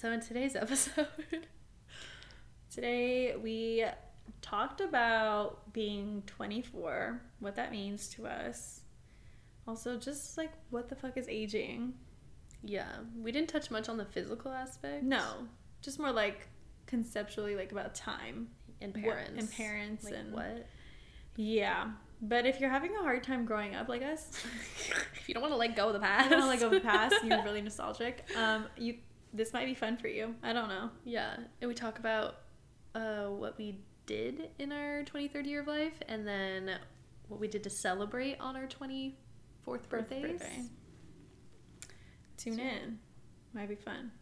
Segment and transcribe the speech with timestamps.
[0.00, 1.08] So, in today's episode,
[2.70, 3.84] Today we
[4.42, 8.82] talked about being 24, what that means to us.
[9.66, 11.94] Also, just like what the fuck is aging?
[12.62, 12.86] yeah,
[13.20, 15.02] we didn't touch much on the physical aspect.
[15.02, 15.48] No,
[15.82, 16.46] just more like
[16.86, 18.48] conceptually, like about time.
[18.80, 19.32] And What- parents.
[19.40, 20.66] and parents Like, and what?
[21.34, 21.90] Yeah,
[22.22, 24.44] but if you're having a hard time growing up like us,
[25.16, 26.30] if you don't want to let go of the past.
[26.30, 27.16] don't want to go with the past.
[27.24, 28.24] You're really nostalgic.
[28.36, 28.94] Um, you
[29.32, 30.34] this might be fun for you.
[30.42, 30.90] I don't know.
[31.04, 32.36] Yeah, and we talk about
[32.94, 36.78] uh, what we did in our 23rd year of life and then
[37.28, 39.12] what we did to celebrate on our 24th
[39.64, 40.22] Fourth birthdays.
[40.40, 40.62] birthday.
[42.38, 42.98] Tune So- in.
[43.54, 44.12] Might be fun.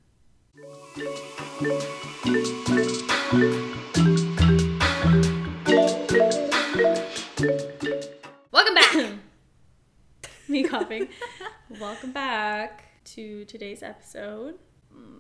[8.53, 8.97] Welcome back!
[10.49, 11.09] Me coughing.
[11.81, 14.55] Welcome back to today's episode.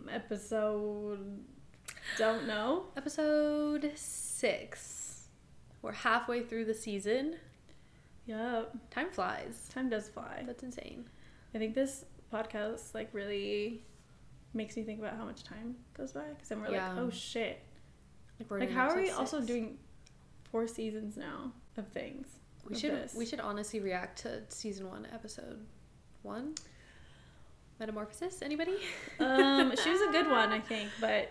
[0.09, 1.41] Episode.
[2.19, 2.87] Don't know.
[2.96, 5.29] Episode 6.
[5.82, 7.37] We're halfway through the season.
[8.26, 8.74] Yup.
[8.90, 9.68] Time flies.
[9.73, 10.43] Time does fly.
[10.46, 11.09] That's insane.
[11.54, 13.82] I think this podcast like really
[14.52, 16.88] makes me think about how much time goes by because then we're Yeah.
[16.93, 17.60] like, oh shit.
[18.41, 19.79] Like, we're Like, how are we episode also doing
[20.51, 22.26] four seasons now of things?
[22.68, 23.15] We of should this?
[23.15, 25.65] we should honestly react to season 1 episode
[26.23, 26.54] 1.
[27.79, 28.77] Metamorphosis anybody?
[29.21, 31.30] Um, she was a good one, I think, but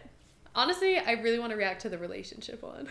[0.56, 2.88] Honestly, I really want to react to the relationship one.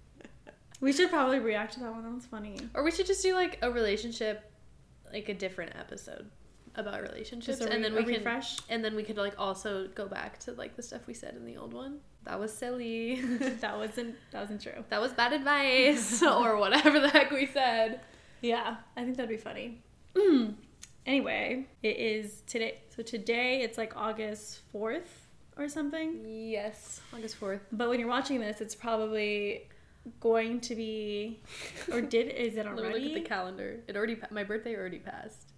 [0.80, 2.02] we should probably react to that one.
[2.02, 2.56] That was funny.
[2.74, 4.50] Or we should just do like a relationship,
[5.12, 6.30] like a different episode
[6.74, 8.56] about relationships, a and then we can, refresh?
[8.70, 11.44] and then we could like also go back to like the stuff we said in
[11.44, 11.98] the old one.
[12.24, 13.20] That was silly.
[13.60, 14.84] that wasn't that wasn't true.
[14.88, 18.00] that was bad advice, or whatever the heck we said.
[18.40, 19.82] Yeah, I think that'd be funny.
[21.08, 22.78] Anyway, it is today.
[22.94, 25.08] So today it's like August 4th
[25.56, 26.24] or something.
[26.24, 27.62] Yes, August fourth.
[27.72, 29.68] But when you're watching this, it's probably
[30.20, 31.40] going to be
[31.92, 33.00] or did is it Let me already?
[33.08, 33.80] look at the calendar.
[33.88, 35.52] It already my birthday already passed.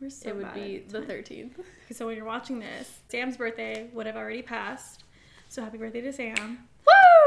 [0.00, 1.58] We're so it would be the thirteenth.
[1.92, 5.04] So when you're watching this, Sam's birthday would have already passed.
[5.48, 6.66] So happy birthday to Sam.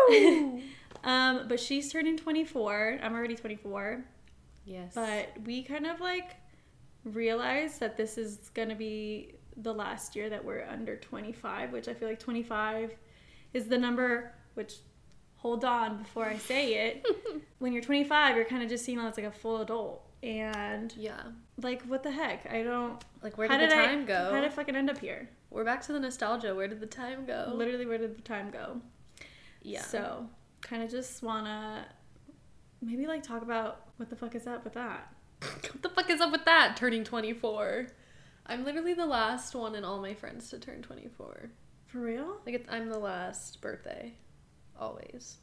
[0.10, 0.62] Woo!
[1.02, 3.00] Um, but she's turning 24.
[3.02, 4.04] I'm already 24.
[4.66, 6.32] yes, But we kind of like
[7.04, 11.88] realized that this is going to be the last year that we're under 25, which
[11.88, 12.94] I feel like 25
[13.54, 14.76] is the number, which
[15.36, 17.06] hold on before I say it.
[17.60, 20.06] when you're 25, you're kind of just seen as like a full adult.
[20.22, 21.22] And yeah.
[21.62, 22.52] like, what the heck?
[22.52, 23.04] I don't.
[23.22, 24.30] Like where how did the I- time go?
[24.32, 25.30] How did I fucking end up here?
[25.50, 26.54] We're back to the nostalgia.
[26.54, 27.52] Where did the time go?
[27.56, 28.82] Literally, where did the time go?
[29.62, 29.82] Yeah.
[29.82, 30.28] So,
[30.62, 31.88] kind of just wanna
[32.82, 35.12] maybe like talk about what the fuck is up with that.
[35.72, 36.76] What the fuck is up with that?
[36.76, 37.88] Turning 24.
[38.46, 41.52] I'm literally the last one in all my friends to turn 24.
[41.88, 42.38] For real?
[42.46, 44.14] Like, it's, I'm the last birthday.
[44.80, 45.38] Always.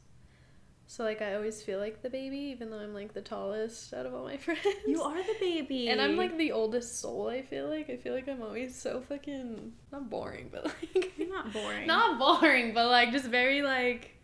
[0.85, 4.05] So, like, I always feel like the baby, even though I'm, like, the tallest out
[4.05, 4.61] of all my friends.
[4.85, 5.89] You are the baby.
[5.89, 7.89] And I'm, like, the oldest soul, I feel like.
[7.89, 9.73] I feel like I'm always so fucking.
[9.91, 11.17] Not boring, but, like.
[11.17, 11.87] You're not boring.
[11.87, 14.15] Not boring, but, like, just very, like,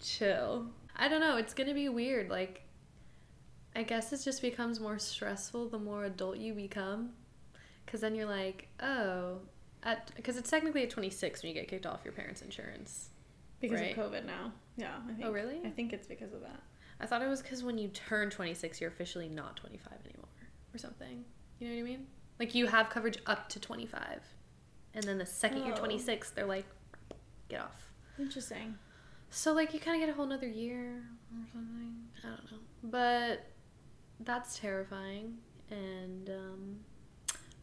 [0.00, 0.66] chill.
[0.96, 1.36] I don't know.
[1.36, 2.28] It's gonna be weird.
[2.30, 2.63] Like,
[3.76, 7.10] I guess it just becomes more stressful the more adult you become.
[7.84, 9.38] Because then you're like, oh,
[9.82, 13.10] at because it's technically at 26 when you get kicked off your parents' insurance.
[13.60, 13.96] because right.
[13.96, 14.52] of COVID now.
[14.76, 15.26] Yeah, I think.
[15.26, 15.60] Oh, really?
[15.64, 16.60] I think it's because of that.
[17.00, 20.28] I thought it was because when you turn 26, you're officially not 25 anymore
[20.74, 21.24] or something.
[21.58, 22.06] You know what I mean?
[22.40, 24.20] Like, you have coverage up to 25.
[24.94, 25.78] And then the second you're Oh.
[25.78, 26.66] 26, they're like,
[27.48, 27.92] get off.
[28.18, 28.76] Interesting.
[29.30, 31.02] So like you kind of get a whole nother year
[31.32, 31.94] or something.
[32.22, 33.46] I don't know, but
[34.20, 35.38] that's terrifying,
[35.70, 36.76] and um,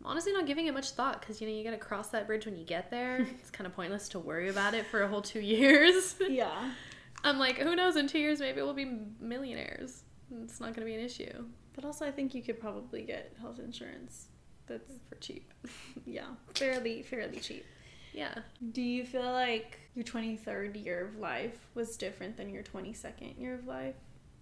[0.02, 2.28] I'm honestly not giving it much thought because you know you got to cross that
[2.28, 3.28] bridge when you get there.
[3.40, 6.16] it's kind of pointless to worry about it for a whole two years.
[6.30, 6.72] Yeah.
[7.24, 7.98] I'm like, who knows?
[7.98, 10.02] In two years, maybe we'll be millionaires.
[10.44, 11.46] It's not going to be an issue
[11.76, 14.28] But also, I think you could probably get health insurance.
[14.66, 15.54] That's for cheap.
[16.06, 16.26] yeah,
[16.56, 17.66] fairly fairly cheap.
[18.14, 18.34] Yeah.
[18.72, 23.54] Do you feel like your 23rd year of life was different than your 22nd year
[23.56, 23.96] of life?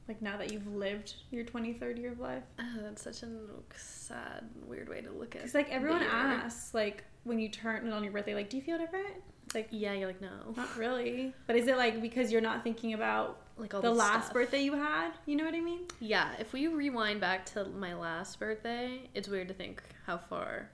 [0.09, 2.41] Like now that you've lived your 23rd year of life?
[2.59, 3.29] Oh, that's such a
[3.75, 5.41] sad, weird way to look at.
[5.41, 5.43] it.
[5.43, 8.63] Because like everyone asks, like when you turn it on your birthday, like, do you
[8.63, 9.13] feel different?
[9.45, 11.35] It's like Yeah, you're like no, not really.
[11.45, 14.33] But is it like because you're not thinking about like all the last stuff.
[14.33, 15.11] birthday you had?
[15.27, 15.81] You know what I mean?
[15.99, 20.71] Yeah, if we rewind back to my last birthday, it's weird to think how far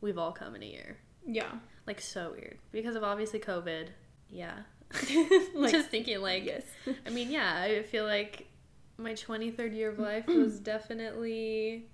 [0.00, 0.96] we've all come in a year.
[1.26, 1.50] Yeah.
[1.88, 3.88] Like so weird because of obviously COVID.
[4.28, 4.58] Yeah.
[5.54, 6.62] like, Just thinking like yes.
[7.04, 8.46] I mean, yeah, I feel like
[9.00, 11.86] my 23rd year of life was definitely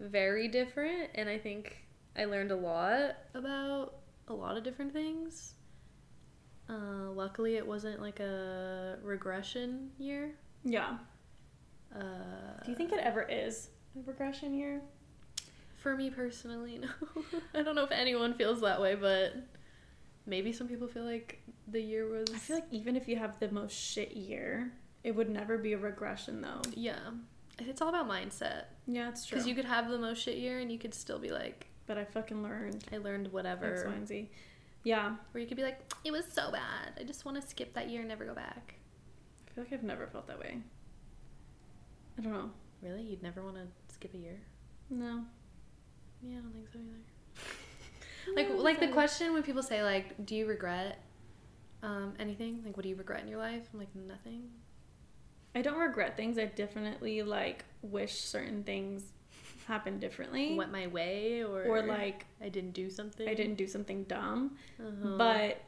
[0.00, 1.76] very different and I think
[2.16, 3.94] I learned a lot about
[4.28, 5.54] a lot of different things.
[6.68, 10.32] Uh, luckily, it wasn't like a regression year.
[10.64, 10.96] Yeah.
[11.94, 12.00] Uh,
[12.64, 14.80] Do you think it ever is a regression year?
[15.76, 16.88] For me personally, no.
[17.54, 19.34] I don't know if anyone feels that way, but
[20.26, 22.28] maybe some people feel like the year was.
[22.32, 24.72] I feel like even if you have the most shit year,
[25.04, 26.62] it would never be a regression though.
[26.74, 26.98] Yeah.
[27.58, 28.64] It's all about mindset.
[28.86, 29.36] Yeah, it's true.
[29.36, 31.98] Because you could have the most shit year and you could still be like, but
[31.98, 33.84] I fucking learned I learned whatever.
[33.86, 34.30] Y, and Z.
[34.84, 35.16] Yeah.
[35.34, 36.92] Or you could be like, it was so bad.
[36.98, 38.74] I just want to skip that year and never go back.
[39.48, 40.58] I feel like I've never felt that way.
[42.18, 42.50] I don't know.
[42.82, 43.02] Really?
[43.02, 44.40] You'd never want to skip a year?
[44.90, 45.24] No.
[46.22, 46.98] Yeah, I don't think so either.
[48.36, 51.02] like like the question when people say like do you regret
[51.82, 54.42] um, anything like what do you regret in your life i'm like nothing
[55.54, 56.38] I don't regret things.
[56.38, 59.04] I definitely like wish certain things
[59.66, 60.54] happened differently.
[60.56, 64.56] went my way or or like i didn't do something I didn't do something dumb.
[64.80, 65.16] uh-huh.
[65.16, 65.60] But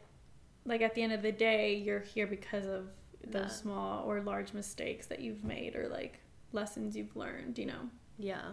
[0.64, 2.88] like at the end of the day, you're here because of
[3.26, 6.20] those small or large mistakes that you've made or like
[6.52, 7.88] lessons you've learned, you know.
[8.18, 8.52] yeah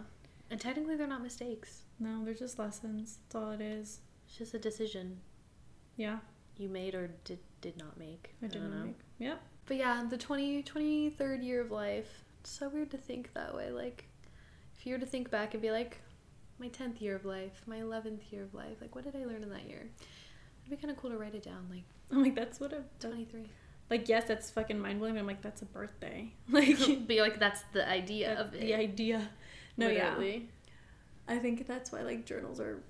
[0.50, 3.18] and technically they're not mistakes No, they're just lessons.
[3.24, 4.00] That's all it is.
[4.26, 5.18] it's just a decision
[5.96, 6.18] Yeah.
[6.58, 8.86] you made or did did not make I don't didn't know.
[8.86, 8.98] make.
[9.18, 9.40] Yep.
[9.66, 13.70] But yeah the 20 23rd year of life it's so weird to think that way
[13.70, 14.04] like
[14.78, 16.00] if you were to think back and be like
[16.58, 19.42] my 10th year of life my 11th year of life like what did i learn
[19.42, 19.88] in that year
[20.64, 22.82] it'd be kind of cool to write it down like I'm like, that's what a
[23.00, 23.44] 23
[23.90, 24.08] like.
[24.08, 25.18] Yes, that's fucking mind blowing.
[25.18, 26.32] I'm like, that's a birthday.
[26.50, 29.28] Like be like that's the idea of it the idea.
[29.76, 30.14] No, yeah.
[31.28, 32.82] I think that's why like journals are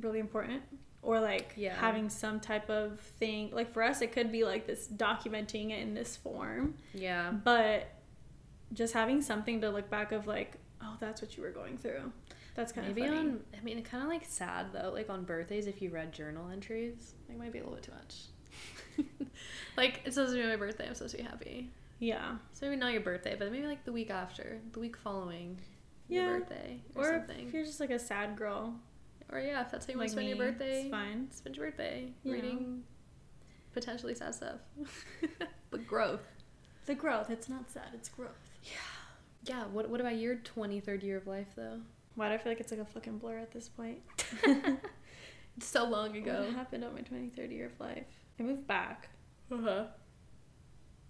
[0.00, 0.62] really important.
[1.06, 1.74] Or like Yeah.
[1.76, 3.50] having some type of thing.
[3.52, 6.74] Like for us, it could be like this documenting it in this form.
[6.94, 7.88] yeah But
[8.72, 12.12] just having something to look back of like, oh, that's what you were going through.
[12.56, 13.18] That's kind maybe of funny.
[13.28, 16.48] on i mean kind of like sad though like on birthdays if you read journal
[16.50, 18.14] entries like might be a little bit too much
[19.76, 21.68] like it's supposed to be my birthday i'm supposed to be happy
[21.98, 22.36] yeah.
[22.54, 25.58] so maybe not your birthday but maybe like the week after the week following
[26.08, 26.22] Yeah.
[26.30, 28.74] your birthday or, Or something if you're just like a sad girl,
[29.32, 31.28] or yeah if that's how you want to spend me, your birthday it's fine.
[31.30, 32.34] spend your birthday You know.
[32.42, 32.82] reading
[33.72, 34.60] potentially sad stuff
[35.70, 36.22] but growth
[36.86, 38.30] The growth, it's not sad, it's growth.
[38.62, 38.70] yeah
[39.44, 39.64] Yeah.
[39.66, 41.80] what, what about your 23rd year of life though
[42.14, 43.98] Why do I feel like it's like a fucking blur at this point?
[44.44, 46.42] it's so long ago.
[46.46, 48.06] What happened on my 23rd year of life?
[48.38, 49.08] I moved back.
[49.52, 49.84] uh-huh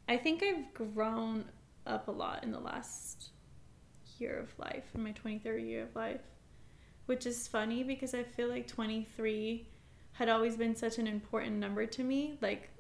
[0.09, 1.45] I think I've grown
[1.87, 3.31] up a lot in the last
[4.19, 6.21] year of life, in my 23rd year of life,
[7.07, 9.67] which is funny because I feel like 23
[10.13, 12.39] had always been such an important number to me.
[12.41, 12.71] Like,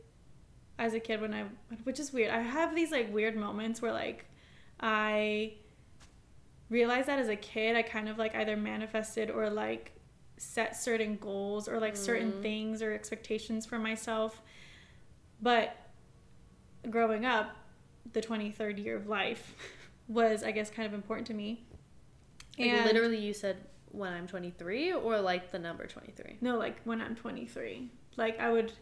[0.78, 1.44] as a kid, when I,
[1.84, 4.26] which is weird, I have these like weird moments where like
[4.80, 5.54] I
[6.68, 9.92] realized that as a kid, I kind of like either manifested or like
[10.38, 12.42] set certain goals or like certain Mm.
[12.42, 14.42] things or expectations for myself.
[15.40, 15.76] But
[16.90, 17.54] growing up,
[18.12, 19.54] the 23rd year of life
[20.08, 21.66] was, I guess, kind of important to me.
[22.58, 23.56] Like literally, you said
[23.96, 26.38] when I'm 23, or like the number 23.
[26.40, 27.88] No, like when I'm 23.
[28.16, 28.72] Like I would,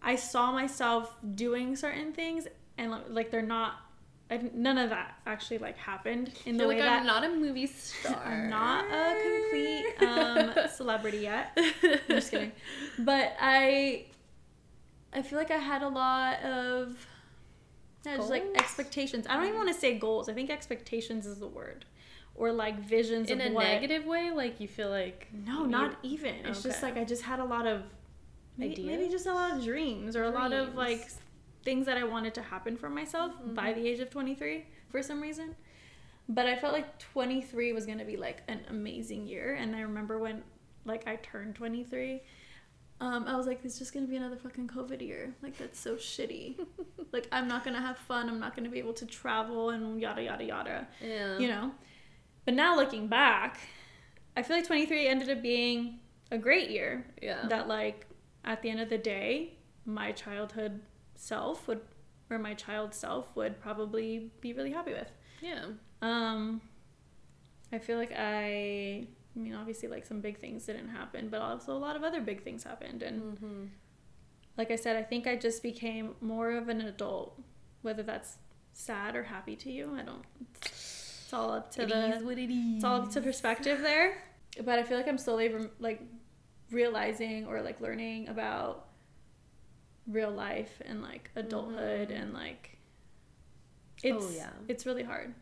[0.00, 2.46] I saw myself doing certain things,
[2.78, 3.74] and like- they're not.
[4.30, 7.22] I, none of that actually like happened in the You're way like that I'm not
[7.22, 8.22] a movie star.
[8.24, 11.52] I'm not a complete um, celebrity yet.
[11.58, 12.52] I'm just kidding.
[12.98, 14.06] But I
[15.12, 17.06] I feel like I had a lot of
[18.06, 19.26] yeah, just like expectations.
[19.28, 20.28] I don't even want to say goals.
[20.28, 21.84] I think expectations is the word.
[22.34, 25.96] Or like visions In of a what negative way, like you feel like No, not
[26.02, 26.34] even.
[26.46, 27.82] It's just like I just had a lot of
[28.56, 31.08] maybe, maybe just a lot of dreams or a lot of like
[31.62, 33.74] things that I wanted to happen for myself by Mhm.
[33.76, 35.54] the age of 23 for some reason.
[36.28, 39.80] But I felt like 23 was going to be like an amazing year and I
[39.82, 40.42] remember when
[40.84, 42.22] like I turned 23
[43.02, 45.34] um, I was like, it's just gonna be another fucking COVID year.
[45.42, 46.64] Like that's so shitty.
[47.12, 48.28] like I'm not gonna have fun.
[48.28, 51.36] I'm not gonna be able to travel and yada yada yada yeah.
[51.36, 51.72] you know.
[52.44, 53.58] But now looking back,
[54.36, 57.06] I feel like 23 ended up being a great year.
[57.22, 57.46] Yeah.
[57.48, 58.06] That like
[58.44, 60.80] at the end of the day, my childhood
[61.14, 61.80] self would
[62.30, 65.10] or my child self would probably be really happy with.
[65.40, 65.66] yeah.
[66.00, 66.60] Um
[67.72, 69.06] I feel like I
[69.36, 72.20] I mean obviously like some big things didn't happen, but also a lot of other
[72.20, 73.64] big things happened and Mm-hmm.
[74.56, 77.40] like I said, I think I just became more of an adult,
[77.82, 78.36] whether that's
[78.72, 79.94] sad or happy to you.
[79.94, 80.24] I don't.
[81.32, 82.14] It's all up to It the.
[82.16, 82.74] is what it is.
[82.76, 84.22] It's all up to perspective there.
[84.62, 86.02] But I feel like I'm slowly rem- like
[86.70, 88.88] realizing or like learning about
[90.06, 92.20] real life and like adulthood Mhm.
[92.22, 92.76] and like.
[94.02, 94.50] It's Oh, yeah.
[94.68, 95.32] it's really hard.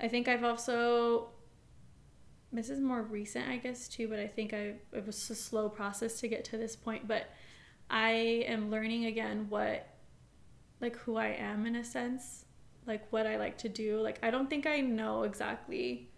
[0.00, 1.30] I think I've also
[2.52, 5.70] this is more recent, I guess, too, but I think I it was a slow
[5.70, 7.08] process to get to this point.
[7.08, 7.24] But
[7.88, 8.10] I
[8.46, 9.88] am learning again what,
[10.80, 12.43] like, who I am in a sense,
[12.86, 14.00] like what I like to do.
[14.00, 16.08] Like, I don't think I know exactly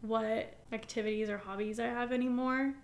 [0.00, 2.74] what activities or hobbies I have anymore.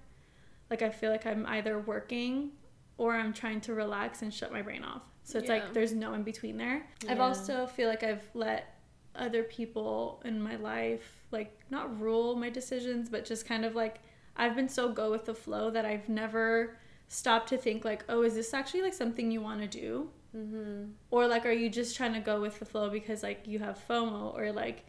[0.71, 2.51] Like, I feel like I'm either working
[2.99, 5.03] or I'm trying to relax and shut my brain off.
[5.25, 5.55] So it's Yeah.
[5.55, 6.87] like there's no in between there.
[7.09, 8.77] I've also feel like I've let
[9.15, 14.01] other people in my life like not rule my decisions, but just kind of like
[14.37, 16.77] I've been so go with the flow that I've never
[17.09, 20.11] stopped to think like, oh, is this actually like something you want to do?
[20.37, 20.91] Mm-hmm.
[21.11, 23.79] Or like, are you just trying to go with the flow because like you have
[23.89, 24.85] FOMO or like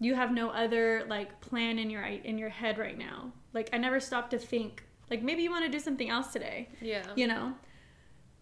[0.00, 3.32] you have no other like plan in your in your head right now?
[3.52, 6.68] Like I never stopped to think like maybe you want to do something else today
[6.80, 7.06] Yeah.
[7.14, 7.54] you know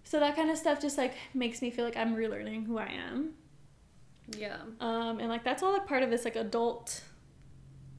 [0.02, 2.86] so that kind of stuff just like makes me feel like i'm relearning who i
[2.86, 3.34] am
[4.34, 4.56] Yeah.
[4.80, 7.02] um and like that's all like part of this like adult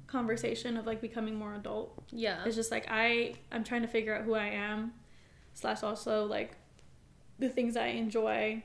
[0.08, 2.44] conversation of like becoming more adult Yeah.
[2.46, 4.94] it's just like i i'm trying to figure out who i am
[5.54, 6.58] slash also like
[7.40, 8.62] the things i enjoy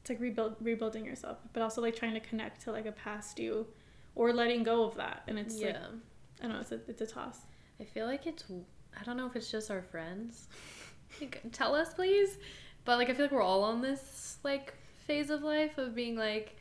[0.00, 3.38] it's like rebuild rebuilding yourself but also like trying to connect to like a past
[3.38, 3.66] you
[4.14, 5.76] or letting go of that and it's like
[6.40, 7.40] i don't know it's a, it's a toss
[7.80, 8.42] I feel like it's.
[9.00, 10.48] I don't know if it's just our friends.
[11.20, 12.38] like, tell us, please.
[12.84, 14.74] But like, I feel like we're all on this like
[15.06, 16.56] phase of life of being like,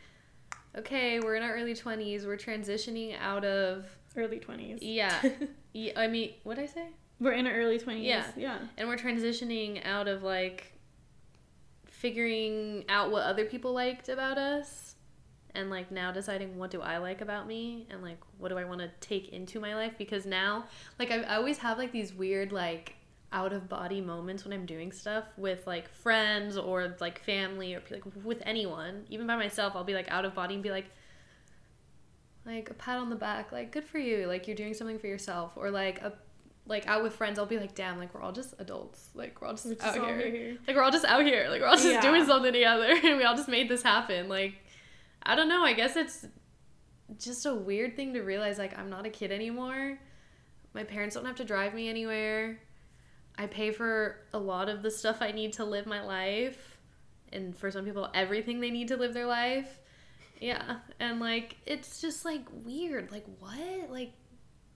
[0.77, 2.27] okay, we're in our early twenties.
[2.27, 3.87] We're transitioning out of.
[4.15, 5.11] early 20s Yeah.
[5.73, 6.85] yeah I mean, what I say?
[7.19, 8.27] we're in our early 20s Yeah.
[8.37, 10.76] yeah And we're transitioning out of like
[11.99, 14.95] figuring out what other people liked about us
[15.55, 18.65] and like now deciding what do I like about me and like what do I
[18.65, 19.93] want to take into my life?
[19.97, 20.65] Because now
[20.99, 22.95] like I, always have like these weird like
[23.33, 27.81] out of body moments when I'm doing stuff with like friends or like family or
[27.89, 30.85] like with anyone even by myself I'll be like out of body and be like
[32.45, 35.07] like a pat on the back like good for you like you're doing something for
[35.07, 36.13] yourself or like a
[36.67, 39.09] like out with friends I'll be like damn like we're all just adults.
[39.13, 40.29] Like we're all just, just out all here.
[40.31, 40.57] here.
[40.67, 41.47] like we're all just out here.
[41.49, 42.01] Like we're all just Yeah.
[42.01, 42.93] doing something together.
[43.03, 44.27] And we all just made this happen.
[44.29, 44.55] Like
[45.23, 45.63] i don't know.
[45.63, 46.25] I guess it's
[47.19, 49.97] just a weird thing to realize like i'm not a kid anymore.
[50.73, 52.59] My parents don't have to drive me anywhere.
[53.37, 56.77] I pay for a lot of the stuff i need to live my life.
[57.31, 59.79] And for some people everything they need to live their life.
[60.41, 60.77] Yeah.
[60.99, 63.11] And like it's just like weird.
[63.11, 63.89] Like what?
[63.89, 64.13] Like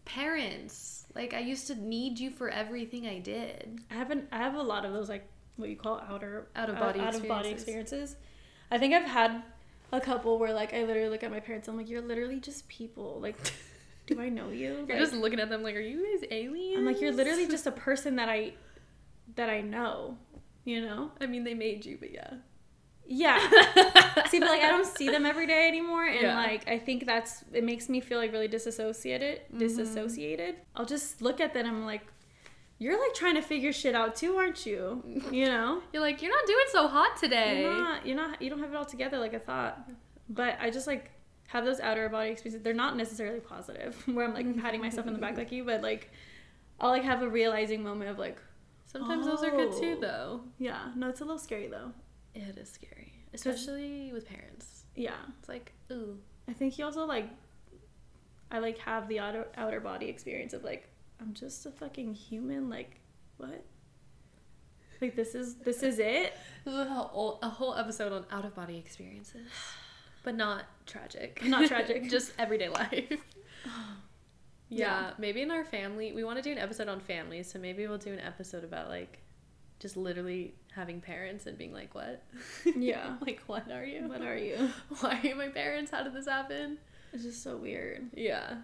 [0.05, 4.27] parents like i used to need you for everything i did I haven't.
[4.31, 5.27] I have a lot of those like
[5.57, 8.15] what you call outer Out-of-body uh, out of body experiences.
[8.69, 9.43] I think I've had
[9.91, 11.67] a couple where like I literally look at my parents.
[11.67, 13.19] I'm like, you're literally just people.
[13.21, 13.35] Like,
[14.07, 14.85] do I know you?
[14.87, 16.79] You're just looking at them like, are you guys aliens?
[16.79, 18.53] I'm like, you're literally just a person that I
[19.35, 20.17] that I know.
[20.63, 21.11] You know?
[21.19, 22.35] I mean, they made you, but yeah.
[23.07, 23.37] Yeah.
[24.29, 26.35] see, but like I don't see them every day anymore, and Yeah.
[26.37, 29.41] like I think that's it makes me feel like really disassociated.
[29.53, 29.59] Mhm.
[29.59, 30.55] Disassociated.
[30.75, 31.65] I'll just look at them.
[31.65, 32.01] and I'm like,
[32.79, 35.03] you're like trying to figure shit out too, aren't you?
[35.31, 35.81] You know.
[35.93, 37.61] You're like, you're not doing so hot today.
[37.61, 38.05] You're not.
[38.05, 38.41] You're not.
[38.41, 39.89] You don't have it all together like I thought.
[40.29, 41.11] But I just like
[41.47, 42.63] have those outer body experiences.
[42.63, 44.01] They're not necessarily positive.
[44.07, 46.09] Where I'm like patting myself in the back like you, but like
[46.79, 48.37] I'll like have a realizing moment of like,
[48.85, 50.01] Sometimes those are good too, Oh.
[50.01, 50.41] though.
[50.59, 51.91] yeah, no, it's a little scary though.
[52.33, 54.83] It is scary, especially with parents.
[54.95, 57.29] Yeah, It's like, ooh, I think he also like.
[58.53, 60.87] I like have the outer outer body experience of like
[61.21, 62.69] I'm just a fucking human.
[62.69, 62.99] Like
[63.37, 63.63] what?
[65.01, 66.33] Like this is this is it.
[66.65, 69.47] This is a whole, a whole episode on out of body experiences,
[70.23, 71.43] but not tragic.
[71.43, 72.09] Not tragic.
[72.09, 73.19] Just everyday life.
[74.73, 75.11] Yeah, Yeah.
[75.17, 77.97] maybe in our family, we want to do an episode on families, so maybe we'll
[77.97, 79.19] do an episode about like
[79.81, 82.23] just literally having parents and being like, what?
[82.77, 83.15] Yeah.
[83.21, 84.07] like, what are you?
[84.07, 84.69] What are you?
[84.99, 85.91] Why are you my parents?
[85.91, 86.77] How did this happen?
[87.11, 88.07] It's just so weird.
[88.13, 88.57] Yeah.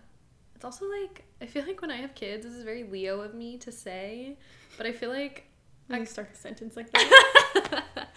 [0.56, 3.34] It's also like, I feel like when I have kids, this is very Leo of
[3.34, 4.38] me to say,
[4.78, 5.46] but I feel like
[5.90, 8.08] I start a sentence like that.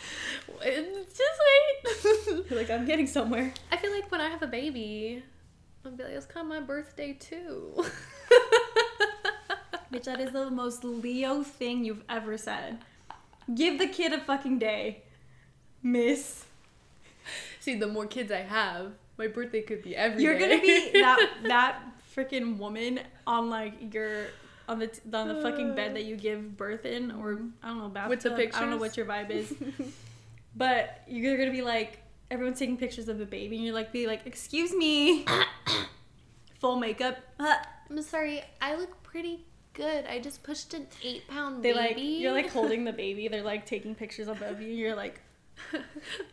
[0.62, 1.20] just
[2.26, 2.50] wait.
[2.50, 3.52] Like I'm getting somewhere.
[3.72, 5.22] I feel like when I have a baby,
[5.84, 7.84] I'll be like, it's kind of my birthday too.
[9.92, 12.78] Bitch, that is the most Leo thing you've ever said.
[13.54, 15.02] Give the kid a fucking day,
[15.82, 16.44] miss.
[17.60, 20.48] See, the more kids I have, my birthday could be every You're day.
[20.48, 21.82] gonna be that that
[22.14, 24.26] freaking woman on like your
[24.68, 27.48] on the t- on the fucking bed that you give birth in, or mm-hmm.
[27.62, 28.10] I don't know bathtub.
[28.10, 29.52] With the I don't know what your vibe is,
[30.56, 31.98] but you're gonna be like
[32.30, 35.26] everyone's taking pictures of the baby, and you're like be like, excuse me,
[36.60, 37.16] full makeup.
[37.38, 39.44] I'm sorry, I look pretty
[39.80, 40.06] good.
[40.06, 41.78] I just pushed an eight pound They baby.
[41.88, 43.28] like you're like holding the baby.
[43.28, 44.68] They're like taking pictures above you.
[44.68, 45.20] You're like,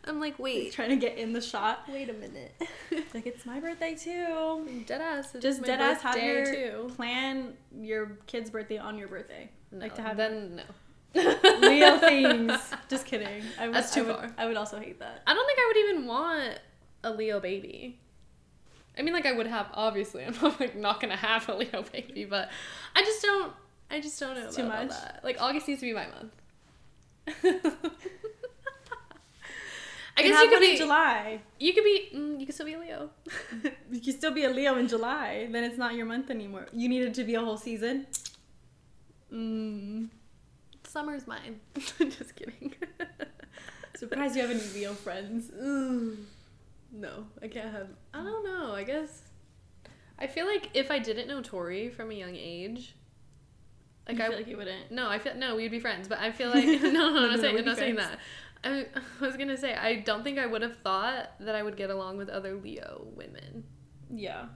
[0.04, 1.80] I'm like, He's wait, trying to get in the shot.
[1.90, 2.54] wait a minute.
[3.14, 4.84] Like it's my birthday too.
[4.86, 5.34] dead ass.
[5.40, 6.92] Just dead ass have your too.
[6.96, 9.50] plan your kid's birthday on your birthday.
[9.72, 11.34] No, like to have then no.
[11.60, 12.52] Leo things.
[12.88, 13.42] Just kidding.
[13.58, 14.34] I would, That's too I would, far.
[14.38, 15.22] I would also hate that.
[15.26, 16.60] I don't think I would even want
[17.02, 17.98] a Leo baby.
[18.98, 19.68] I mean, like I would have.
[19.74, 22.50] Obviously, I'm not like not gonna have a Leo baby, but
[22.94, 23.52] I just don't.
[23.90, 24.90] I just don't know It's about too much?
[24.90, 25.20] that.
[25.24, 26.32] Like August needs to be my month.
[30.16, 30.76] I guess you could happened in.
[30.76, 31.40] July.
[31.60, 32.08] You could be.
[32.14, 33.10] Mm, you could still be a Leo.
[33.90, 35.48] You could still be a Leo in July.
[35.50, 36.66] Then it's not your month anymore.
[36.72, 38.06] You needed to be a whole season.
[39.32, 40.08] Mm.
[40.84, 41.60] Summer's mine.
[41.98, 42.74] just kidding.
[43.96, 45.50] Surprised you have any Leo friends.
[45.50, 46.16] Mm.
[46.92, 47.88] No, I can't have.
[48.14, 48.72] I don't know.
[48.74, 49.22] I guess.
[50.18, 52.96] I feel like if I didn't know Tori from a young age,
[54.08, 54.90] like I I feel like you wouldn't.
[54.90, 56.08] no, I feel no, we'd be friends.
[56.08, 58.18] But I feel like no, no, No, I'm no, not saying, I'm not saying that.
[58.64, 58.86] I,
[59.20, 61.90] I was gonna say I don't think I would have thought that I would get
[61.90, 63.64] along with other Leo women.
[64.10, 64.46] Yeah.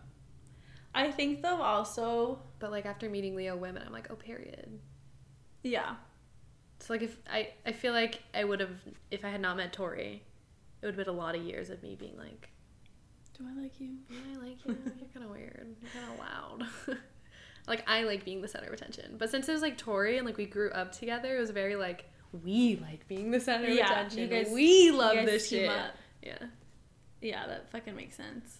[0.94, 4.80] I think though also But like after meeting Leo women, I'm like, oh, period.
[5.62, 5.94] yeah.
[6.80, 8.76] So like if I I feel like I would have
[9.10, 10.24] if I had not met Tori,
[10.82, 12.50] it would have been a lot of years of me being like,
[13.38, 13.96] Do I like you?
[14.10, 14.76] Yeah, I like you.
[14.98, 15.74] You're kind of weird.
[15.80, 16.98] You're kind of loud.
[17.68, 20.26] like I like being the center of attention, but since it was like Tori and
[20.26, 22.04] like we grew up together, it was very like
[22.42, 24.18] we like being the center of Yeah, attention.
[24.20, 25.68] you guys- we love guys this shit.
[25.68, 25.94] up.
[26.22, 26.38] Yeah,
[27.20, 28.58] Yeah, that fucking makes sense.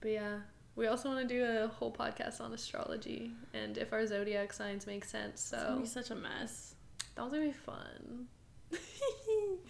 [0.00, 0.38] but yeah,
[0.76, 4.86] we also want to do a whole podcast on astrology and if our zodiac signs
[4.86, 5.40] make sense.
[5.40, 6.74] It's gonna So be such a mess.
[7.16, 8.26] that was gonna be fun.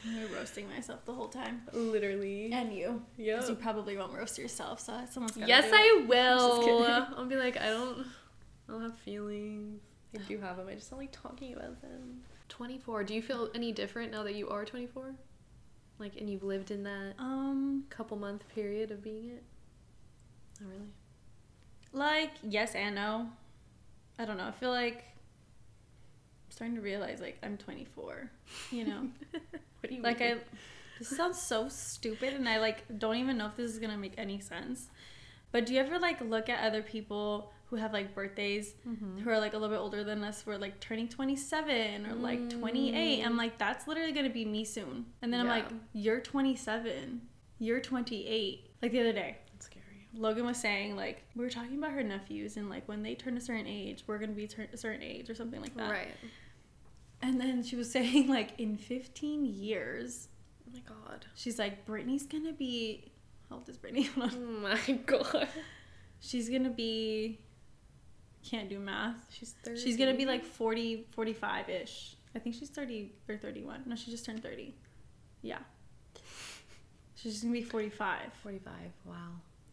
[0.06, 1.62] I'm roasting myself the whole time.
[1.72, 2.50] Literally.
[2.52, 3.02] And you.
[3.16, 3.34] Yeah.
[3.36, 5.74] Because you probably won't roast yourself, so someone's got Yes, do it.
[5.78, 6.60] I Just will.
[6.64, 7.14] kidding.
[7.18, 8.06] I'll be like, I don't,
[8.68, 9.80] I don't have feelings.
[10.14, 10.66] I do have them.
[10.68, 12.20] I just don't like talking about them.
[12.48, 13.04] Twenty four.
[13.04, 15.14] Do you feel any different now that you are twenty four?
[16.00, 19.44] Like, and you've lived in that Um, couple month period of being it.
[20.60, 20.88] Not really.
[21.92, 23.28] like yes and no.
[24.18, 24.46] I don't know.
[24.48, 28.30] I feel like I'm starting to realize like I'm 24.
[28.72, 29.08] You know,
[29.80, 30.32] What do you like mean?
[30.36, 30.40] I.
[30.98, 34.12] This sounds so stupid, and I like don't even know if this is gonna make
[34.18, 34.88] any sense.
[35.50, 39.20] But do you ever like look at other people who have like birthdays Mhm.
[39.20, 42.14] who are like a little bit older than us who are like turning 27 or
[42.16, 46.18] like 28 i'm like that's literally gonna be me soon and then i'm like you're
[46.20, 47.20] 27
[47.60, 49.84] you're 28 like the other day That's scary.
[50.14, 53.36] logan was saying like we were talking about her nephews and like when they turn
[53.36, 56.14] a certain age we're gonna be tur- a certain age or something like that Right.
[57.22, 60.28] And then she was saying like in 15 years
[60.66, 61.26] Oh my god.
[61.34, 63.10] she's like brittany's gonna be
[63.48, 64.28] how old is brittany Oh
[64.62, 65.48] my god.
[66.20, 67.38] she's gonna be
[68.48, 69.78] can't do math She's thirty.
[69.80, 72.16] She's gonna be like 40, 45 ish.
[72.34, 73.82] I think she's 30 or 31.
[73.84, 74.74] No, she just turned 30.
[75.42, 75.58] Yeah.
[77.16, 78.32] She's gonna be 45.
[78.42, 78.92] forty five.
[79.04, 79.14] Wow.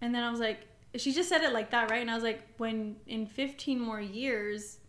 [0.02, 2.02] And then I was like, she just said it like that, right?
[2.02, 4.80] And I was like, when in 15 more years,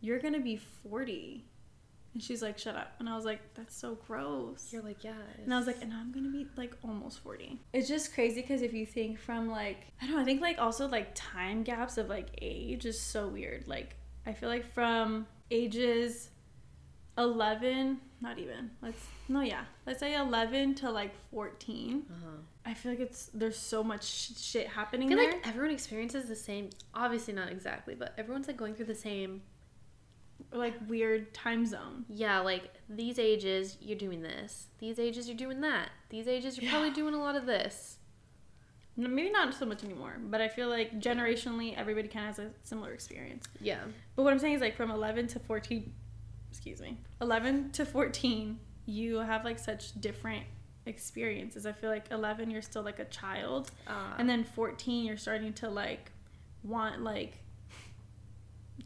[0.00, 0.56] you're gonna be
[0.88, 1.44] 40.
[2.14, 2.94] And she's like, shut up.
[3.00, 4.68] And I was like, that's so gross.
[4.72, 5.12] You're like yeah.
[5.42, 7.58] And I was like, and I'm gonna be like almost 40.
[7.72, 10.58] It's just crazy because if you think from like, I don't know, I think like
[10.58, 13.66] also like time gaps of like age is so weird.
[13.66, 13.96] Like,
[14.26, 16.30] I feel like from ages
[17.18, 22.02] 11, not even, let's, no, yeah, let's say 11 to like 14.
[22.10, 22.28] Uh-huh.
[22.66, 25.32] I feel like it's, there's so much sh- shit I happening feel there.
[25.32, 26.70] like everyone experiences the same.
[26.94, 29.42] Obviously not exactly, but everyone's like going through the same
[30.52, 32.04] like weird time zone.
[32.08, 34.66] yeah, like these ages you're doing this.
[34.78, 35.90] These ages you're doing that.
[36.10, 36.70] These ages you're Yeah.
[36.70, 37.98] probably doing a lot of this.
[38.96, 42.50] Maybe not so much anymore, but I feel like generationally everybody kind of has a
[42.62, 43.44] similar experience.
[43.60, 43.80] Yeah.
[44.14, 45.92] But what I'm saying is like from 11 to 14,
[46.50, 50.44] excuse me, 11 to 14, you have like such different
[50.86, 51.66] experiences.
[51.66, 55.52] I feel like 11 you're still like a child, Uh, and then 14 you're starting
[55.54, 56.12] to like
[56.62, 57.38] want like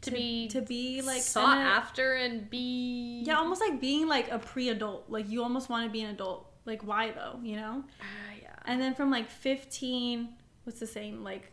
[0.01, 4.31] to, be to be like sought a- after and be Yeah, almost like being like
[4.31, 5.09] a pre-adult.
[5.09, 6.49] Like you almost want to be an adult.
[6.65, 7.83] Like why though, you know?
[8.01, 8.03] Ah,
[8.41, 8.49] yeah.
[8.65, 10.29] And then from like 15,
[10.63, 11.23] what's the same?
[11.23, 11.51] Like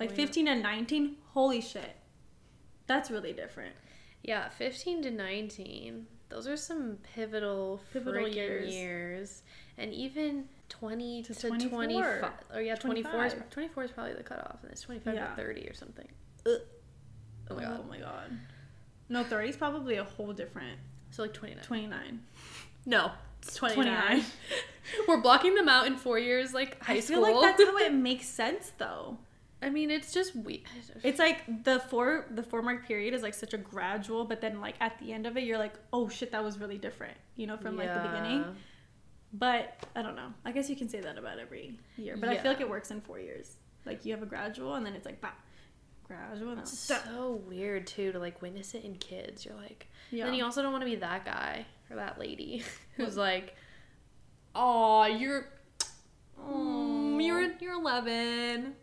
[0.00, 0.26] like Going up.
[0.28, 1.96] 15 to 19, holy shit.
[2.86, 3.74] That's really different.
[4.22, 6.06] Yeah, 15 to 19.
[6.28, 8.72] Those are some pivotal, Pivotal years.
[8.72, 9.42] years.
[9.78, 11.84] And even 20 To to, 24.
[11.84, 12.30] 25.
[12.54, 14.58] Or yeah, 24 is, 24 is probably the cutoff.
[14.62, 15.26] And it's 25 Yeah.
[15.28, 16.08] to 30 or something.
[17.50, 17.80] Oh my god.
[17.80, 18.30] Oh my god.
[19.08, 20.78] No, 30 is probably a whole different.
[21.10, 21.64] So like 29.
[21.64, 22.20] 29.
[22.86, 23.10] No,
[23.42, 23.84] it's 29.
[23.84, 24.24] 29.
[25.08, 27.24] We're blocking them out in four years, like high school.
[27.24, 27.40] I school.
[27.40, 29.18] feel like that's how it makes sense though.
[29.60, 30.62] I mean, it's just we.
[31.02, 34.60] It's like the four the four mark period is like such a gradual, but then
[34.60, 37.16] like at the end of it, you're like, oh shit, that was really different.
[37.36, 38.44] You know, from like the beginning.
[39.32, 40.32] But I don't know.
[40.44, 42.16] I guess you can say that about every year.
[42.16, 43.56] But I feel like it works in four years.
[43.84, 45.32] Like you have a gradual, and then it's like, bah,
[46.10, 49.44] And It's so weird too to like witness it in kids.
[49.44, 50.24] You're like, Yeah.
[50.24, 52.62] then you also don't want to be that guy or that lady
[52.96, 53.54] who's like,
[54.54, 55.46] oh, you're,
[56.40, 58.74] mm, you're you're 11.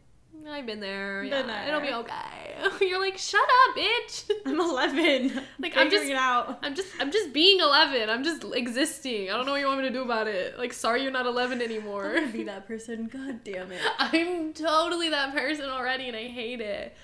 [0.48, 1.22] I've been there.
[1.24, 2.56] Been Yeah, it'll be okay.
[2.86, 4.30] You're like, shut up, bitch.
[4.46, 5.42] I'm 11.
[5.60, 6.60] Like, I'm just- it out.
[6.62, 8.10] I'm just I'm just being 11.
[8.10, 9.32] I'm just existing.
[9.32, 10.60] I don't know what you want me to do about it.
[10.60, 12.20] Like, sorry you're not 11 anymore.
[12.34, 13.08] Be that person.
[13.08, 13.82] God damn it.
[13.98, 16.96] I'm totally that person already, and I hate it.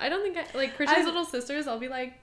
[0.00, 1.66] I don't think I like Christian's I've- little sisters.
[1.68, 2.14] I'll be like,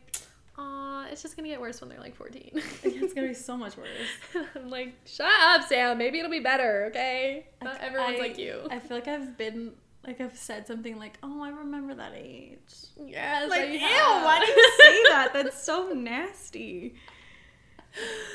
[0.57, 2.51] aw, it's just gonna get worse when they're like 14.
[2.83, 3.87] it's gonna be so much worse.
[4.55, 5.97] I'm like, shut up, Sam.
[5.97, 7.45] Maybe it'll be better, okay?
[7.61, 8.61] Not everyone's I- like you.
[8.69, 9.73] I feel like I've been
[10.05, 12.59] like I've said something like, "Oh, I remember that age."
[13.05, 14.25] yes, Like, I ew!
[14.25, 15.33] Why do you say that?
[15.33, 16.95] That's so nasty.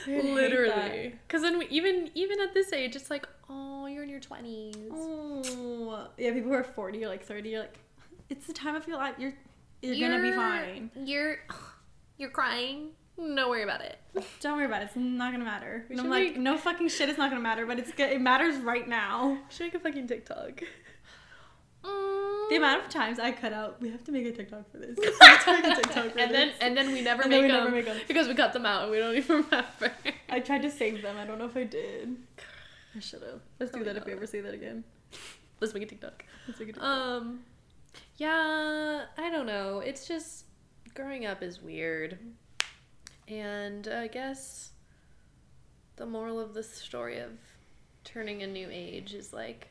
[0.06, 4.08] I Literally, because then we, even even at this age, it's like, oh, you're in
[4.08, 4.74] your 20s.
[4.92, 6.32] Oh, yeah.
[6.32, 7.78] People who are forty or like thirty, you're like,
[8.32, 9.14] it's the time of your life.
[9.18, 9.32] You're
[9.82, 10.90] you're, gonna be fine.
[11.04, 11.36] You're
[12.18, 12.90] you're crying.
[13.18, 13.98] Don't worry about it.
[14.40, 14.86] Don't worry about it.
[14.86, 15.84] It's not gonna matter.
[15.90, 17.08] I'm like, make- no fucking shit.
[17.08, 17.66] It's not gonna matter.
[17.66, 19.38] But it's go- it matters right now.
[19.50, 20.62] Should make a fucking TikTok.
[21.84, 24.96] The amount of times I cut out, we have to make a TikTok for this.
[24.98, 27.42] We have to make a TikTok for and then and then we never And make
[27.42, 27.96] then we them never make 'em.
[28.08, 29.92] because we cut them out and we don't even remember.
[30.30, 31.16] I tried to save them.
[31.18, 32.16] I don't know if I did.
[32.96, 33.40] I should have.
[33.58, 34.84] Let's do Probably that if we ever say that again.
[35.60, 36.24] Let's make a TikTok.
[36.46, 36.88] Let's make a TikTok.
[36.88, 37.40] Um,
[38.16, 39.78] yeah, I don't know.
[39.80, 40.44] It's just
[40.94, 42.18] growing up is weird,
[43.28, 44.70] and I guess
[45.96, 47.32] the moral of the story of
[48.04, 49.68] turning a new age is like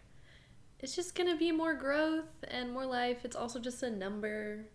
[0.80, 3.24] it's just gonna be more growth and more life.
[3.24, 4.66] It's also just a number.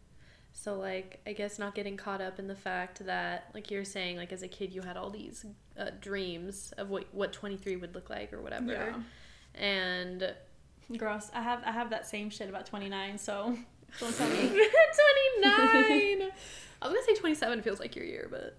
[0.53, 4.17] So like I guess not getting caught up in the fact that like you're saying
[4.17, 5.45] like as a kid you had all these
[5.79, 8.73] uh, dreams of what what 23 would look like or whatever.
[8.73, 9.61] yeah.
[9.61, 10.35] And
[10.97, 11.31] Gross.
[11.35, 13.19] I have I have that same shit about 29.
[13.19, 13.57] So
[14.01, 14.37] don't tell me.
[14.49, 16.31] 29.
[16.83, 18.57] I was gonna say 27 feels like your year, but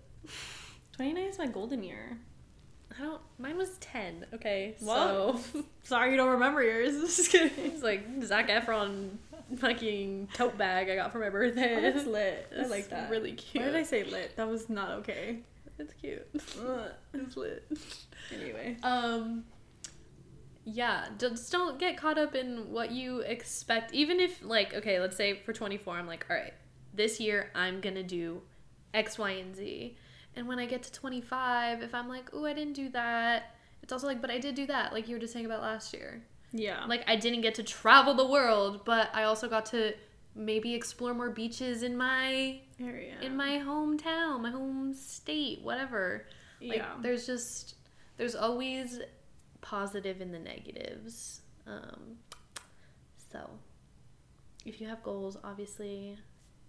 [0.93, 2.17] 29 is my golden year.
[2.97, 3.21] I don't.
[3.37, 4.25] Mine was 10.
[4.33, 5.39] Okay, Whoa.
[5.53, 6.93] so Sorry you don't remember yours.
[7.15, 7.51] Just kidding.
[7.71, 9.17] it's like Zac Efron
[9.57, 11.75] fucking tote bag I got for my birthday.
[11.77, 12.47] Oh, that's lit.
[12.51, 13.09] I It's like that.
[13.11, 13.63] Really cute.
[13.63, 14.35] Why did I say lit?
[14.35, 15.39] That was not okay.
[15.79, 16.27] It's cute.
[16.33, 17.67] It's lit.
[18.33, 18.77] Anyway.
[18.81, 19.43] Um.
[20.69, 23.93] Yeah, just don't get caught up in what you expect.
[23.93, 26.53] Even if, like, okay, let's say for 24, I'm like, all right,
[26.93, 28.41] this year I'm gonna do
[28.93, 29.95] X, Y, and Z.
[30.35, 33.93] And when I get to 25, if I'm like, oh, I didn't do that, it's
[33.93, 36.21] also like, but I did do that, like you were just saying about last year.
[36.51, 36.83] Yeah.
[36.85, 39.93] Like, I didn't get to travel the world, but I also got to
[40.35, 43.15] maybe explore more beaches in my area.
[43.21, 46.25] in my hometown, my home state, whatever.
[46.61, 46.93] Like yeah.
[47.01, 47.75] there's just
[48.17, 48.99] there's always
[49.67, 51.41] positive in the negatives.
[51.65, 52.17] Um,
[53.31, 53.49] so
[54.65, 56.17] if you have goals, obviously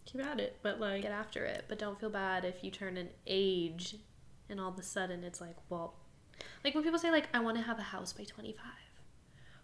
[0.07, 2.97] Keep at it, but like get after it, but don't feel bad if you turn
[2.97, 3.95] an age
[4.49, 5.95] and all of a sudden it's like, well,
[6.65, 8.65] like when people say like I want to have a house by 25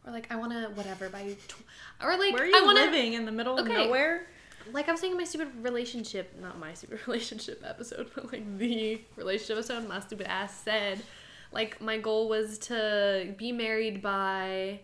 [0.06, 1.64] or like I want to whatever by tw-
[2.02, 3.84] or like where are I want to living in the middle of Okay.
[3.86, 4.26] nowhere?
[4.72, 8.58] like I was saying in my stupid relationship, not my stupid relationship episode, but like
[8.58, 11.00] the relationship episode, my stupid ass said,
[11.54, 14.80] like my goal was to be married by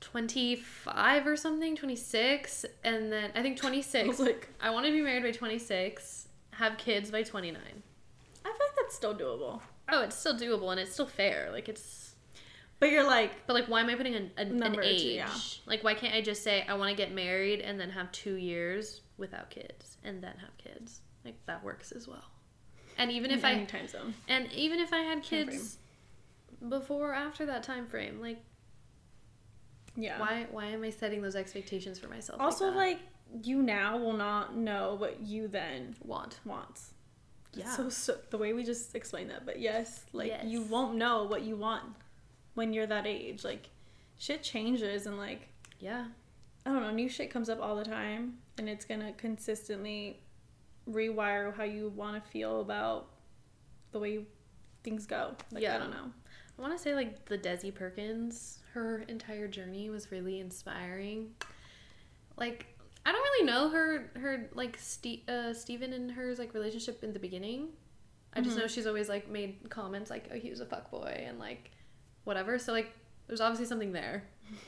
[0.00, 4.08] 25 or something, 26, and then I think 26.
[4.08, 7.60] was like, I want to be married by 26, have kids by 29.
[7.60, 9.60] I feel like that's still doable.
[9.90, 11.50] Oh, it's still doable and it's still fair.
[11.52, 12.14] Like it's
[12.78, 15.02] But you're like, but like why am I putting an, a, an Number two, age?
[15.16, 15.30] yeah.
[15.66, 18.34] Like why can't I just say I want to get married and then have 2
[18.34, 21.00] years without kids and then have kids?
[21.24, 22.24] Like that works as well.
[22.98, 24.14] And even if I time zone.
[24.28, 25.78] and even if I had kids
[26.68, 28.42] before or after that time frame, like
[29.96, 30.18] Yeah.
[30.20, 32.40] why why am I setting those expectations for myself?
[32.40, 36.40] Also, like, like you now will not know what you then want.
[36.44, 36.92] Wants.
[37.54, 37.70] Yeah.
[37.70, 41.42] So, so the way we just explained that, but yes, like you won't know what
[41.42, 41.84] you want
[42.54, 43.44] when you're that age.
[43.44, 43.68] Like
[44.18, 46.06] shit changes and like yeah.
[46.66, 50.20] I don't know, new shit comes up all the time and it's gonna consistently
[50.90, 53.08] rewire how you want to feel about
[53.92, 54.24] the way
[54.84, 55.34] things go.
[55.52, 55.76] Like Yeah.
[55.76, 56.10] I don't know.
[56.58, 61.30] I want to say like the Desi Perkins, her entire journey was really inspiring.
[62.36, 62.66] Like
[63.06, 67.12] I don't really know her her like Ste- uh, Steven and hers like relationship in
[67.12, 67.68] the beginning.
[68.34, 68.60] I just Mhm.
[68.60, 71.70] know she's always like made comments like oh he was a fuck boy and like
[72.24, 72.58] whatever.
[72.58, 72.92] So like
[73.26, 74.24] there's obviously something there,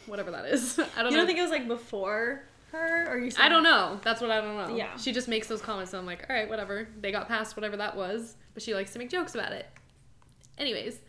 [0.07, 0.79] whatever that is.
[0.97, 1.17] I don't you know.
[1.19, 3.31] don't think it was like before her or you?
[3.39, 4.01] I don't know.
[4.03, 4.77] That's what I don't know.
[4.77, 4.97] Yeah.
[4.97, 6.89] She just makes those comments and I'm like, all right, whatever.
[7.01, 9.67] They got past whatever that was, but she likes to make jokes about it.
[10.59, 11.01] Anyways,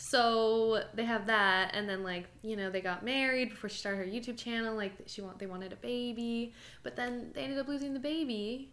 [0.00, 3.98] so they have that, and then like you know they got married before she started
[3.98, 4.76] her YouTube channel.
[4.76, 6.54] Like she want they wanted a baby,
[6.84, 8.70] but then they ended up losing the baby,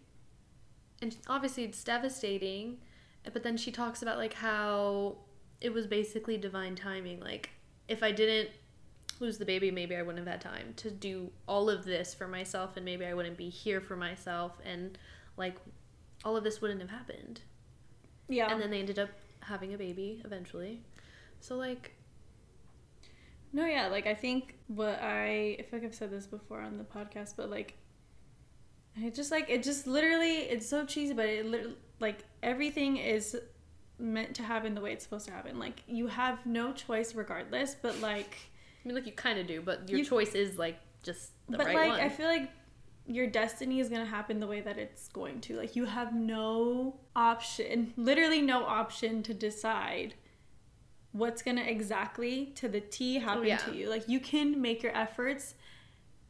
[1.01, 2.77] and obviously it's devastating.
[3.33, 5.15] But then she talks about like how
[5.61, 7.21] it was basically divine timing.
[7.21, 7.49] Like
[7.87, 8.49] if I didn't
[9.19, 12.27] lose the baby, maybe I wouldn't have had time to do all of this for
[12.27, 14.97] myself, and maybe I wouldn't be here for myself, and
[15.37, 15.55] like
[16.23, 17.41] all of this wouldn't have happened.
[18.27, 18.51] Yeah.
[18.51, 19.09] And then they ended up
[19.41, 20.81] having a baby eventually.
[21.39, 21.93] So like
[23.53, 26.77] No, yeah, like I think what I I feel like I've said this before on
[26.77, 27.75] the podcast, but like
[28.95, 33.37] it just like it just literally it's so cheesy, but it lit- like everything is
[33.97, 35.59] meant to happen the way it's supposed to happen.
[35.59, 38.37] Like you have no choice regardless, but like
[38.85, 41.57] I mean like you kind of do, but your You- choice is like just the
[41.57, 41.99] but right like one.
[41.99, 42.51] I feel like
[43.07, 45.55] your destiny is gonna happen the way that it's going to.
[45.57, 50.13] Like you have no option, literally no option to decide
[51.11, 53.57] what's gonna exactly to the T happen Oh, yeah.
[53.57, 53.89] to you.
[53.89, 55.55] Like you can make your efforts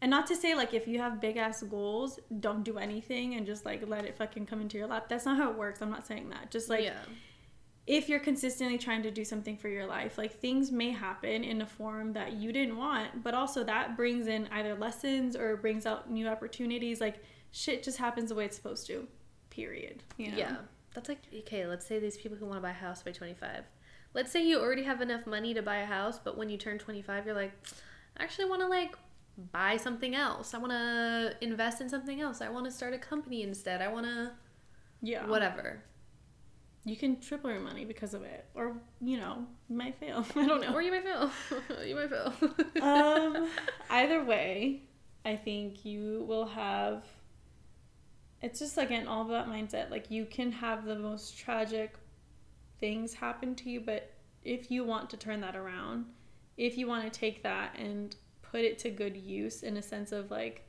[0.02, 3.46] and not to say like if you have big ass goals, don't do anything and
[3.46, 5.08] just like let it fucking come into your lap.
[5.10, 5.82] That's not how it works.
[5.82, 6.52] I'm not saying that.
[6.52, 7.00] Just like yeah.
[7.88, 11.62] If you're consistently trying to do something for your life, like things may happen in
[11.62, 15.86] a form that you didn't want, but also that brings in either lessons or brings
[15.86, 17.00] out new opportunities.
[17.00, 17.18] Like
[17.52, 19.08] shit just happens the way it's supposed to.
[19.52, 20.02] Period.
[20.18, 20.38] You know?
[20.38, 20.56] Yeah.
[20.96, 23.64] That's like okay, let's say these people who want to buy a house by 25.
[24.14, 26.80] Let's say you already have enough money to buy a house, but when you turn
[26.80, 27.52] 25, you're like,
[28.18, 28.96] I actually want to like
[29.52, 30.54] buy something else.
[30.54, 32.42] I want to invest in something else.
[32.42, 33.82] I want to start a company instead.
[33.82, 34.32] I want to
[35.02, 35.28] Yeah.
[35.28, 35.84] whatever.
[36.88, 38.46] You can triple your money because of it.
[38.54, 40.24] Or, you know, you might fail.
[40.36, 40.74] I don't know.
[40.74, 41.32] Or you might fail.
[41.86, 42.34] you might fail.
[42.82, 43.50] um,
[43.90, 44.84] either way,
[45.26, 47.04] I think you will have.
[48.42, 49.90] It's just again all about mindset.
[49.90, 51.96] Like you can have the most tragic
[52.80, 56.06] things happen to you, but if you want to turn that around,
[56.56, 60.12] if you want to take that and put it to good use in a sense
[60.12, 60.64] of like,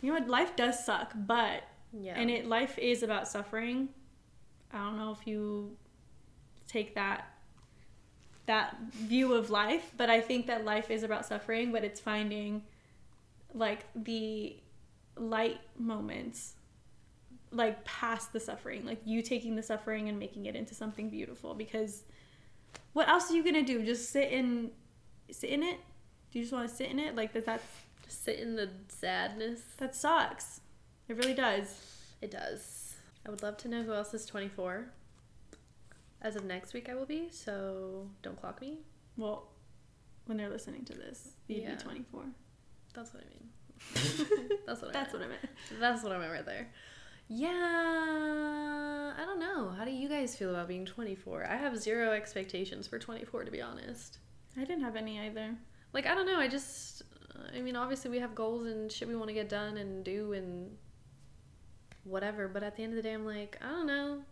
[0.00, 2.14] you know what, life does suck, but yeah.
[2.16, 3.88] and it life is about suffering.
[4.72, 5.76] I don't know if you
[6.68, 7.26] take that
[8.46, 12.62] that view of life, but I think that life is about suffering, but it's finding
[13.54, 14.56] like the
[15.16, 16.54] light moments
[17.52, 21.54] like past the suffering, like you taking the suffering and making it into something beautiful
[21.54, 22.04] because
[22.92, 23.84] what else are you going to do?
[23.84, 24.70] Just sit in
[25.30, 25.78] sit in it?
[26.30, 27.16] Do you just want to sit in it?
[27.16, 27.64] Like that that's
[28.04, 29.60] Just sit in the sadness.
[29.78, 30.60] that sucks.
[31.08, 32.14] It really does.
[32.22, 32.79] It does.
[33.26, 34.86] I would love to know who else is 24.
[36.22, 38.78] As of next week, I will be, so don't clock me.
[39.16, 39.48] Well,
[40.26, 41.74] when they're listening to this, you'd Yeah.
[41.76, 42.24] be 24.
[42.94, 43.48] That's what I mean.
[44.66, 45.12] That's what I That's meant.
[45.12, 45.48] what I meant.
[45.80, 46.70] That's what I meant right there.
[47.28, 47.48] Yeah,
[49.16, 49.70] I don't know.
[49.70, 51.46] How do you guys feel about being 24?
[51.48, 54.18] I have zero expectations for 24, to be honest.
[54.56, 55.54] I didn't have any either.
[55.92, 56.38] Like, I don't know.
[56.38, 57.02] I just,
[57.56, 60.32] I mean, obviously we have goals and shit we want to get done and do
[60.32, 60.76] and
[62.04, 62.48] whatever.
[62.48, 64.22] But at the end of the day, I'm like, I don't know.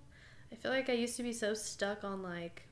[0.52, 2.62] I feel like I used to be so stuck on like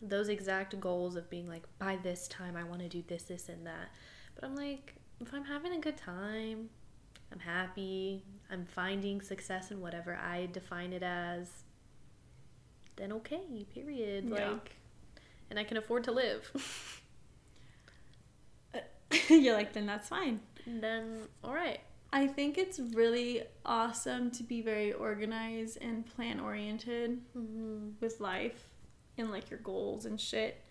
[0.00, 3.48] those exact goals of being like, by this time, I want to do this, this,
[3.48, 3.90] and that.
[4.34, 6.68] But I'm like, if I'm having a good time,
[7.32, 11.48] I'm happy, I'm finding success in whatever I define it as,
[12.96, 14.26] then okay, period.
[14.28, 14.50] Yeah.
[14.50, 14.76] Like,
[15.50, 17.02] and I can afford to live.
[19.28, 20.40] You're like, then that's fine.
[20.66, 21.80] then all right.
[22.12, 27.90] I think it's really awesome to be very organized and plan oriented Mm-hmm.
[28.00, 28.68] with life
[29.18, 30.62] and like your goals and shit.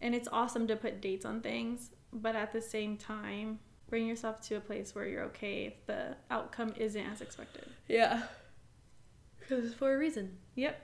[0.00, 4.40] And it's awesome to put dates on things, but at the same time, bring yourself
[4.48, 7.66] to a place where you're okay if the outcome isn't as expected.
[7.86, 8.22] Yeah.
[9.38, 10.38] Because it's for a reason.
[10.56, 10.80] Yep.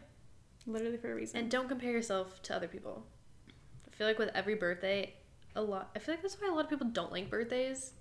[0.66, 1.38] Literally for a reason.
[1.40, 3.07] And don't compare yourself to other people.
[3.87, 5.14] I feel like with every birthday,
[5.57, 5.90] a lot.
[5.96, 7.92] I feel like that's why a lot of people don't like birthdays.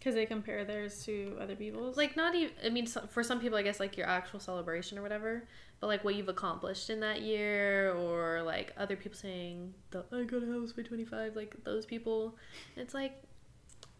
[0.00, 1.96] Because they compare theirs to other people's.
[1.96, 2.52] Like not even.
[2.64, 5.46] I mean, so, for some people, I guess like your actual celebration or whatever.
[5.78, 10.24] But like what you've accomplished in that year, or like other people saying the I
[10.24, 12.36] got a house by twenty five, like those people.
[12.76, 13.22] It's like,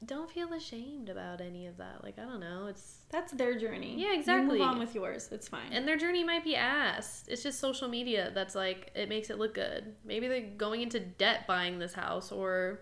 [0.06, 2.02] don't feel ashamed about any of that.
[2.02, 2.66] Like I don't know.
[2.66, 3.96] It's that's their journey.
[3.98, 4.58] Yeah, You exactly.
[4.58, 5.28] move on with yours.
[5.30, 5.72] It's fine.
[5.72, 7.24] And their journey might be ass.
[7.28, 9.94] It's just social media that's like it makes it look good.
[10.04, 12.80] Maybe they're going into debt buying this house or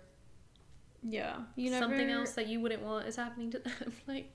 [1.03, 1.37] yeah.
[1.57, 3.93] You never, something else that you wouldn't want is happening to them.
[4.09, 4.33] like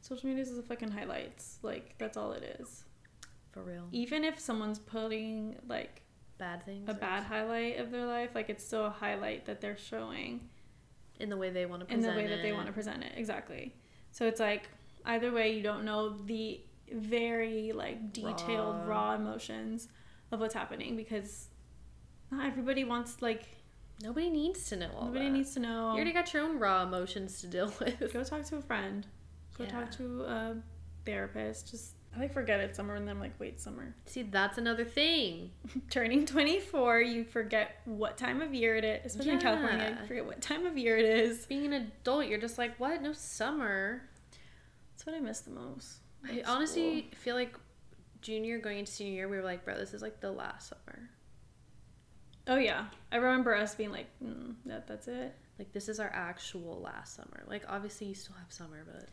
[0.00, 1.58] Social media is the fucking highlights.
[1.62, 2.84] Like, that's all it is.
[3.50, 3.88] for real.
[3.90, 6.02] Even if someone's putting, like,
[6.38, 6.88] Bad things.
[6.88, 10.48] a bad highlight of their life, like, it's still a highlight that they're showing
[11.18, 12.54] in the way they want to in present the way that they it.
[12.54, 13.12] want to present it.
[13.16, 13.74] Exactly.
[14.12, 14.68] So it's like,
[15.06, 16.60] either way, you don't know the
[16.92, 19.08] very, like, detailed, Raw.
[19.10, 19.88] raw, emotions
[20.30, 21.48] of what's happening because
[22.30, 23.44] not everybody wants like
[24.02, 25.30] Nobody needs to know all nobody that.
[25.32, 25.90] needs to know.
[25.92, 28.12] You already got your own raw emotions to deal with.
[28.12, 29.06] Go talk to a friend.
[29.56, 29.70] Go Yeah.
[29.70, 30.56] talk to a
[31.04, 31.70] therapist.
[31.70, 33.94] Just I like forget it's summer and then I'm like, wait, summer.
[34.06, 35.50] See, that's another thing.
[35.90, 39.06] Turning 24, you forget what time of year it is.
[39.12, 40.00] Especially in California, Yeah.
[40.02, 41.44] you forget what time of year it is.
[41.46, 43.02] Being an adult, you're just like, what?
[43.02, 44.02] No summer.
[44.92, 45.98] That's what I miss the most.
[46.26, 47.54] I honestly feel like
[48.22, 51.10] junior going into senior year, we were like, bro, this is like the last summer.
[52.46, 55.34] Oh yeah, I remember us being like, mm, that that's it.
[55.58, 57.44] Like this is our actual last summer.
[57.46, 59.08] Like obviously you still have summer, but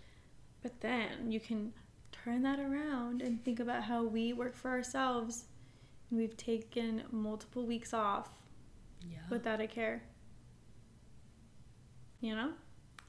[0.61, 1.73] But then you can
[2.11, 5.45] turn that around and think about how we work for ourselves,
[6.11, 8.29] we've taken multiple weeks off
[9.01, 9.17] yeah.
[9.29, 10.03] without a care.
[12.21, 12.51] You know,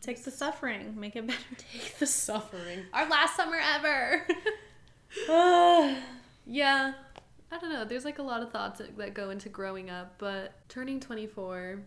[0.00, 1.38] take the suffering, make it better.
[1.72, 2.80] take the suffering.
[2.92, 4.26] Our last summer ever.
[6.46, 6.94] yeah.
[7.54, 7.84] I don't know.
[7.84, 11.80] There's like a lot of thoughts that, go into growing up, but turning 24,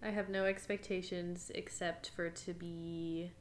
[0.00, 3.32] I have no expectations except for to be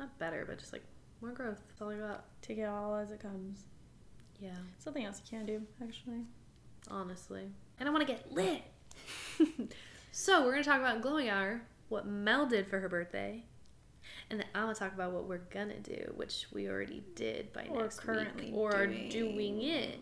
[0.00, 0.82] not better, but just like
[1.20, 1.62] more growth.
[1.68, 2.24] That's all I got.
[2.42, 3.66] Take it all as it comes.
[4.40, 6.24] Yeah, Something else you can do, actually.
[6.90, 7.44] honestly.
[7.78, 8.62] And I want to get lit.
[10.12, 13.44] so, we're going to talk about glowing hour, what Mel did for her birthday.
[14.30, 17.66] And then I'm gonna talk about what we're gonna do, which we already did by
[17.70, 19.98] Or next currently week, or are doing it.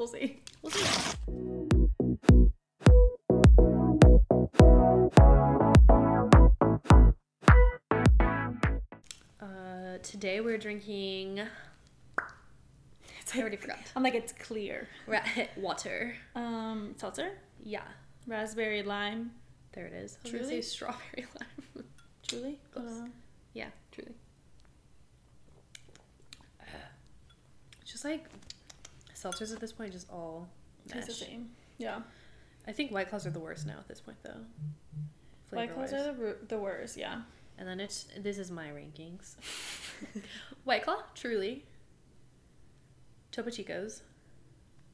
[0.00, 0.40] We'll see.
[0.62, 1.10] We'll see.
[9.40, 11.40] Uh, today we're drinking.
[13.20, 13.78] It's I already forgot.
[13.94, 14.88] I'm like it's clear.
[15.06, 15.20] Ra-
[15.56, 16.14] water.
[16.34, 17.32] Um, seltzer,
[17.62, 17.82] Yeah,
[18.26, 19.32] raspberry lime,
[19.72, 20.18] there it is.
[20.24, 20.62] I Truly?
[20.62, 21.26] strawberry
[21.76, 21.84] lime.
[22.26, 22.58] truly.
[22.76, 23.06] Uh,
[23.54, 24.14] yeah, truly.
[27.82, 28.24] It's just like
[29.22, 30.48] seltzers at this point, just all
[30.88, 31.30] tastes the mesh.
[31.30, 31.50] same.
[31.78, 32.00] Yeah.
[32.66, 34.44] I think White Claws are the worst now at this point, though.
[35.50, 36.96] White claws are the, the worst.
[36.96, 37.22] Yeah.
[37.58, 39.34] And then it's this is my rankings.
[40.64, 41.64] White Claw, truly.
[43.32, 44.02] Topo Chicos.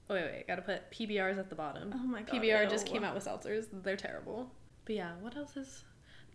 [0.09, 1.93] Oh wait, wait, gotta put PBRs at the bottom.
[1.95, 2.35] Oh my god.
[2.35, 3.67] PBR just came out with seltzers.
[3.73, 4.51] They're terrible.
[4.85, 5.85] But yeah, what else is?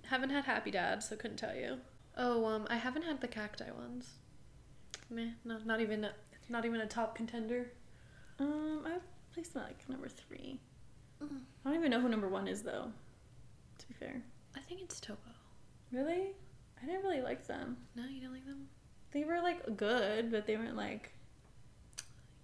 [0.06, 1.78] Haven't had Happy Dad, so couldn't tell you.
[2.18, 4.10] Oh, um, I haven't had the cacti ones.
[5.10, 6.12] Meh, no, not even, a,
[6.50, 7.72] not even a top contender.
[8.42, 8.98] Um, I
[9.34, 10.60] placed them at like number three.
[11.24, 11.42] Mm.
[11.64, 12.92] I don't even know who number one is though.
[13.78, 14.22] To be fair.
[14.56, 15.20] I think it's Topo.
[15.92, 16.32] Really?
[16.82, 17.78] I didn't really like them.
[17.96, 18.68] No, you don't like them?
[19.12, 21.14] They were like good, but they weren't like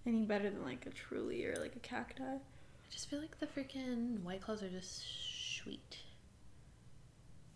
[0.06, 2.24] any better than like a Truly or like a Cacti.
[2.24, 2.40] I
[2.92, 5.04] just feel like the freaking White Claws are just
[5.58, 5.98] sweet.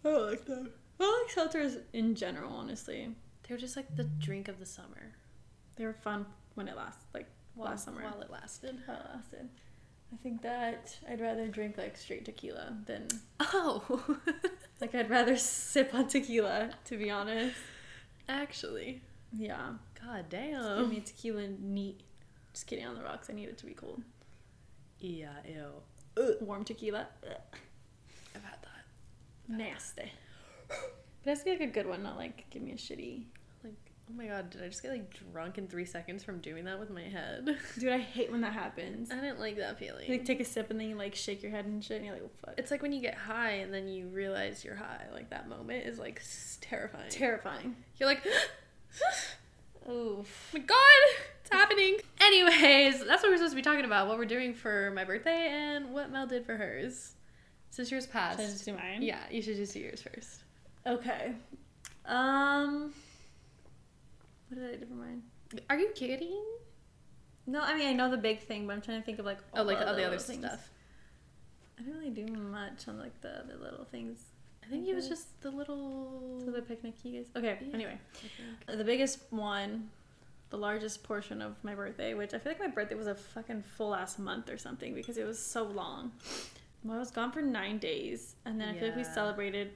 [0.04, 0.72] I don't like them.
[1.00, 3.16] I like seltzers in general, honestly.
[3.44, 5.14] They were just like the drink of the summer.
[5.76, 6.26] They were fun
[6.56, 8.02] when it lasts, like While, last summer.
[8.04, 8.78] While it lasted.
[8.88, 9.50] How it lasted.
[10.14, 13.08] I think that I'd rather drink like straight tequila than
[13.40, 14.04] Oh,
[14.82, 17.56] like I'd rather sip on tequila, to be honest.
[18.28, 19.02] actually.
[19.34, 19.74] Yeah.
[20.06, 20.90] God Just give damn.
[20.90, 22.02] me tequila neat.
[22.54, 23.30] Just kidding on the rocks.
[23.30, 24.02] I need it to be cold.
[25.00, 26.36] Yeah, ew.
[26.42, 27.08] Warm tequila.
[27.26, 27.36] Ugh.
[28.36, 29.58] I've had that.
[29.58, 30.12] Nasty.
[30.68, 30.78] But
[31.26, 33.24] it has to be like a good one, not like give me a shitty.
[34.12, 36.80] Oh my god, did I just get like drunk in three seconds from doing that
[36.80, 37.58] with my head?
[37.80, 39.10] Dude, I hate when that happens.
[39.10, 40.06] I didn't like that feeling.
[40.06, 42.06] You like take a sip and then you like shake your head and shit and
[42.06, 42.56] you're like, oh fuck.
[42.58, 45.06] it's like when you get high and then you realize you're high.
[45.14, 46.22] Like that moment is like
[46.60, 47.10] terrifying.
[47.10, 47.76] terrifying.
[48.00, 48.26] you're like,
[49.90, 50.52] Oof.
[50.54, 50.78] my god,
[51.42, 51.98] it's happening.
[52.20, 54.08] Anyways, that's what we're supposed to be talking about.
[54.08, 57.14] What we're doing for my birthday and what Mel did for hers.
[57.70, 58.40] Since yours passed.
[58.40, 59.02] Should I just do mine?
[59.02, 60.44] Yeah, you should just do yours first.
[60.86, 61.34] Okay.
[62.06, 62.94] Um.
[64.52, 65.24] What did I do for mine?
[65.70, 66.44] Are you kidding?
[67.48, 69.40] No, I mean I know the big thing, but I'm trying to think of like
[69.54, 70.44] Oh, like all all the other things.
[70.46, 70.70] stuff.
[71.80, 74.20] I don't really do much on like the other little things.
[74.64, 76.40] I think it was just the little.
[76.46, 77.28] The picnic keys.
[77.36, 77.58] Okay.
[77.62, 77.74] Yeah.
[77.74, 77.98] Anyway,
[78.68, 79.90] uh, the biggest one,
[80.50, 83.64] the largest portion of my birthday, which I feel like my birthday was a fucking
[83.78, 86.12] full ass month or something because it was so long.
[86.84, 89.72] Well, I was gone for nine days, and then I feel like we celebrated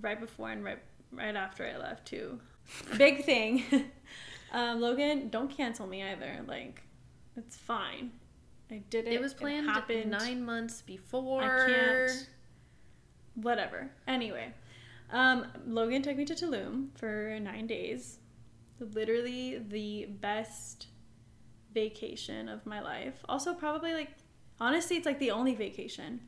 [0.00, 0.78] right before and right
[1.12, 2.40] right after I left too.
[2.98, 3.64] Big thing.
[4.52, 6.40] um, Logan, don't cancel me either.
[6.46, 6.82] Like,
[7.36, 8.12] it's fine.
[8.70, 9.12] I did it.
[9.12, 10.10] It was planned happened.
[10.10, 11.42] nine months before.
[11.42, 12.28] I can't.
[13.34, 13.90] Whatever.
[14.08, 14.52] Anyway,
[15.10, 18.18] um, Logan took me to Tulum for nine days.
[18.80, 20.88] Literally the best
[21.72, 23.24] vacation of my life.
[23.28, 24.10] Also, probably like,
[24.58, 26.20] honestly, it's like the only vacation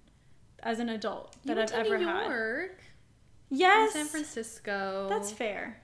[0.62, 2.28] as an adult that I've ever New had.
[2.28, 2.82] York.
[3.50, 5.06] Yes, San Francisco.
[5.08, 5.82] That's fair.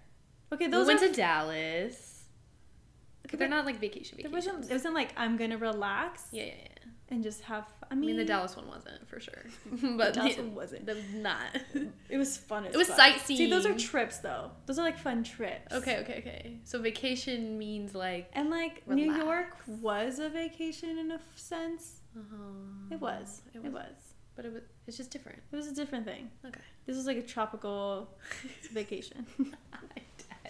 [0.55, 2.11] Okay, We those went are to Dallas.
[3.30, 4.32] But they're not like vacation vacations.
[4.46, 4.70] wasn't.
[4.70, 6.90] It wasn't like I'm gonna relax yeah, yeah, yeah.
[7.09, 7.64] and just have.
[7.82, 10.55] I I mean, mean, the Dallas one wasn't for sure, but but Dallas the, one
[10.55, 10.86] wasn't.
[10.86, 11.48] the not.
[12.09, 12.66] It was fun.
[12.66, 12.96] As It was fuck.
[12.98, 13.38] sightseeing.
[13.38, 14.50] See, those are trips though.
[14.66, 15.72] Those are like fun trips.
[15.74, 16.59] okay, okay, okay.
[16.64, 18.30] So vacation means like.
[18.34, 22.00] And like New York was a vacation in a sense.
[22.16, 22.20] uh
[22.94, 23.42] It was.
[23.55, 23.72] It It was.
[23.72, 23.96] was.
[24.36, 24.62] But it was.
[24.86, 25.40] It's just different.
[25.50, 26.30] It was a different thing.
[26.46, 26.61] Okay.
[26.86, 28.11] This was like a tropical
[28.72, 29.26] vacation.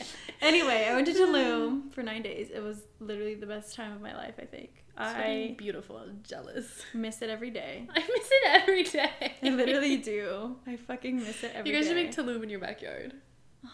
[0.42, 2.50] Anyway, I went to Tulum for nine days.
[2.52, 4.34] It was literally the best time of my life.
[4.38, 5.96] I think It's I beautiful.
[5.96, 6.82] I'm jealous.
[6.92, 7.88] miss it every day.
[7.94, 9.32] I miss it every day.
[9.42, 10.56] I literally do.
[10.66, 11.70] I fucking miss it every day.
[11.70, 12.04] You guys should day.
[12.04, 13.14] make Tulum in your backyard.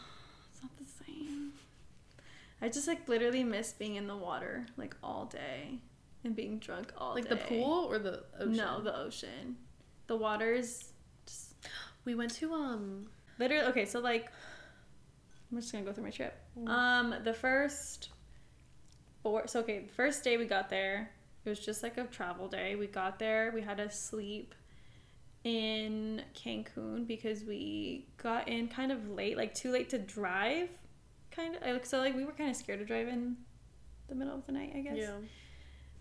[0.52, 1.52] It's not the same.
[2.62, 5.80] I just like literally miss being in the water like all day
[6.24, 7.30] and being drunk all Like day.
[7.30, 8.52] Like the pool or the ocean?
[8.56, 9.56] No, the ocean.
[10.06, 10.92] The water's
[11.26, 11.54] just
[12.04, 13.06] We went to um.
[13.38, 13.86] literally okay.
[13.86, 14.30] So like,
[15.50, 16.38] I'm just gonna go through my trip.
[16.58, 16.68] Mm.
[16.68, 18.10] Um, the first
[19.22, 19.46] four.
[19.46, 21.10] So okay, the first day we got there,
[21.44, 22.76] it was just like a travel day.
[22.76, 24.54] We got there, we had to sleep
[25.44, 30.68] in Cancun because we got in kind of late, like too late to drive.
[31.30, 33.36] Kind of like so like we were kind of scared to drive in
[34.08, 34.96] the middle of the night, I guess.
[34.98, 35.14] Yeah.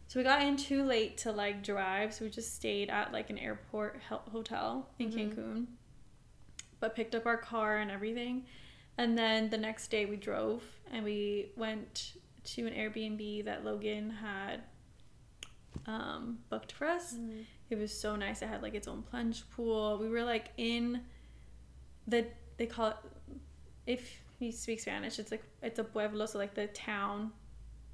[0.08, 3.30] So we got in too late to like drive, so we just stayed at like
[3.30, 5.36] an airport hotel in Mhm.
[5.36, 5.66] Cancun,
[6.80, 8.45] but picked up our car and everything.
[9.00, 14.10] And then the next day we drove and we went to an Airbnb that Logan
[14.10, 14.62] had
[15.88, 17.14] um, booked for us.
[17.14, 17.41] Mm-hmm.
[17.70, 18.41] It was so nice.
[18.41, 19.97] It had like its own plunge pool.
[20.02, 21.02] We were like in
[22.08, 22.26] the
[22.58, 22.95] they call it
[23.88, 27.32] if you speak Spanish, it's like it's a pueblo, so like the town,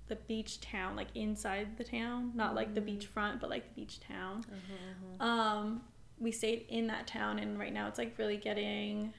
[0.07, 2.97] the beach town, like inside the town, not like the Mm.
[2.99, 4.43] beachfront, but like the beach town.
[4.51, 5.81] Uh-huh, Um,
[6.19, 9.13] we stayed in that town, and right now it's like really getting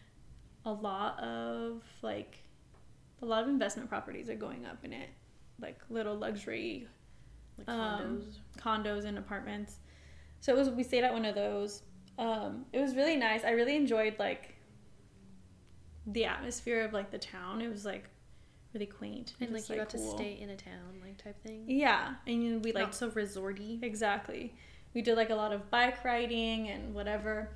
[0.67, 2.43] a lot of like
[3.23, 5.09] a lot of investment properties are going up in it,
[5.61, 6.87] like little luxury
[7.59, 8.37] Like Um, condos.
[8.61, 9.79] condos and apartments.
[10.41, 11.83] So it was we stayed at one of those.
[12.19, 13.45] Um, it was really nice.
[13.45, 14.55] I really enjoyed like
[16.07, 17.61] the atmosphere of like the town.
[17.63, 18.09] It was like
[18.75, 20.11] really quaint and like just, you got cool.
[20.13, 21.65] to stay in a town, like type thing.
[21.67, 23.83] Yeah, and we like Like so resorty.
[23.83, 24.55] exactly.
[24.95, 27.51] We did like a lot of bike riding and whatever.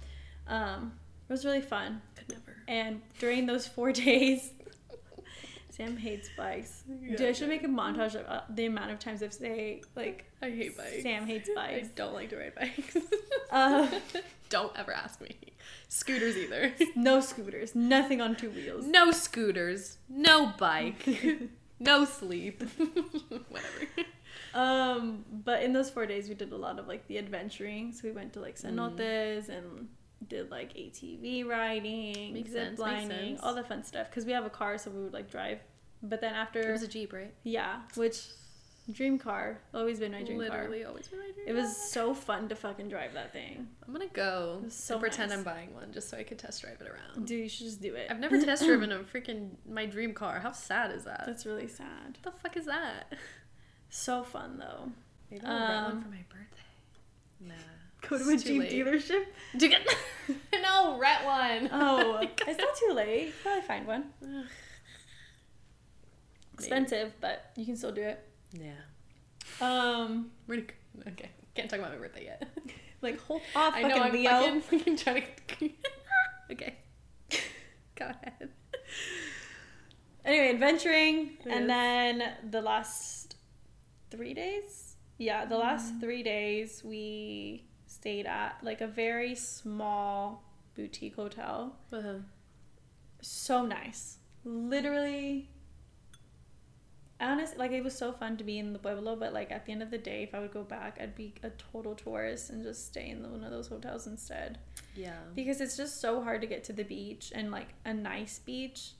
[0.47, 0.93] Um,
[1.31, 2.03] it was really fun.
[2.17, 2.57] Could never.
[2.69, 4.51] And during those four days,
[5.71, 6.83] Sam hates bikes.
[7.17, 10.27] Dude, I should make a montage of uh, the amount of times I've say like
[10.43, 11.03] I hate bikes.
[11.03, 11.89] Sam hates I bikes.
[11.95, 12.97] don't like to ride bikes.
[13.53, 13.89] Uh,
[14.49, 15.35] don't ever ask me.
[15.89, 16.73] Scooters either.
[16.95, 18.87] No scooters, nothing on two wheels.
[18.87, 19.99] No scooters.
[20.09, 21.05] No bike.
[21.81, 22.63] no sleep.
[23.49, 23.87] Whatever.
[24.55, 27.93] Um, but in those four days, we did a lot of like the adventuring.
[27.93, 28.75] So we went to like Mm.
[28.77, 29.89] cenotes and
[30.31, 34.09] did like ATV riding, Makes zip sense, lining, all the fun stuff.
[34.09, 35.59] Because we have a car, so we would like drive.
[36.03, 37.35] But then after It was a Jeep, right?
[37.43, 38.29] yeah, which
[38.91, 40.49] dream car, always been my dream car.
[40.63, 43.69] Literally always been my dream It was so fun to fucking drive that thing.
[43.87, 45.33] I'm gonna go so and pretend.
[45.33, 47.27] I'm buying one just so I could test drive it around.
[47.27, 48.07] Dude, you should just do it.
[48.11, 50.41] I've never test driven a freaking my dream car.
[50.41, 51.25] How sad is that?
[51.27, 52.19] That's really sad.
[52.23, 53.13] what the fuck is that?
[53.91, 54.91] So fun though.
[55.31, 56.63] Maybe I'll Um, one for my birthday.
[57.41, 57.55] Nah.
[58.09, 58.73] Go to a it's too Jeep late.
[58.73, 59.25] dealership.
[59.57, 59.87] Do you get
[60.63, 61.69] no rent one?
[61.73, 63.27] Oh, it's not too late.
[63.27, 64.05] You Probably find one.
[64.23, 64.45] Ugh.
[66.55, 68.27] Expensive, but you can still do it.
[68.53, 68.73] Yeah.
[69.61, 71.31] Um, We're gonna, okay.
[71.55, 72.49] Can't talk about my birthday yet.
[73.03, 74.31] like hold off, I know I'm Leo.
[74.31, 75.23] fucking, fucking trying
[75.59, 75.71] to.
[76.53, 76.77] okay.
[77.97, 78.51] Go ahead.
[80.25, 81.57] Anyway, adventuring, Yes.
[81.57, 83.37] and then the last
[84.11, 84.97] three days.
[85.19, 86.01] Yeah, the last Mm.
[86.01, 87.65] three days we
[88.01, 90.43] stayed at like a very small
[90.75, 91.77] boutique hotel.
[91.93, 92.21] Uh-huh.
[93.21, 95.51] So nice, literally.
[97.21, 99.73] Honest, like it was so fun to be in the Pueblo, but like at the
[99.73, 102.63] end of the day, if I would go back, I'd be a total tourist and
[102.65, 104.59] just stay in one of those hotels instead.
[104.97, 105.19] Yeah.
[105.37, 108.93] because it's just so hard to get to the beach and like a nice beach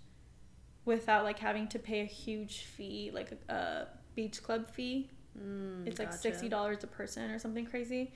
[0.85, 5.87] without like having to pay a huge fee like a, a beach club fee Mm,
[5.87, 6.31] it's like gotcha.
[6.31, 8.13] $60 a person or something crazy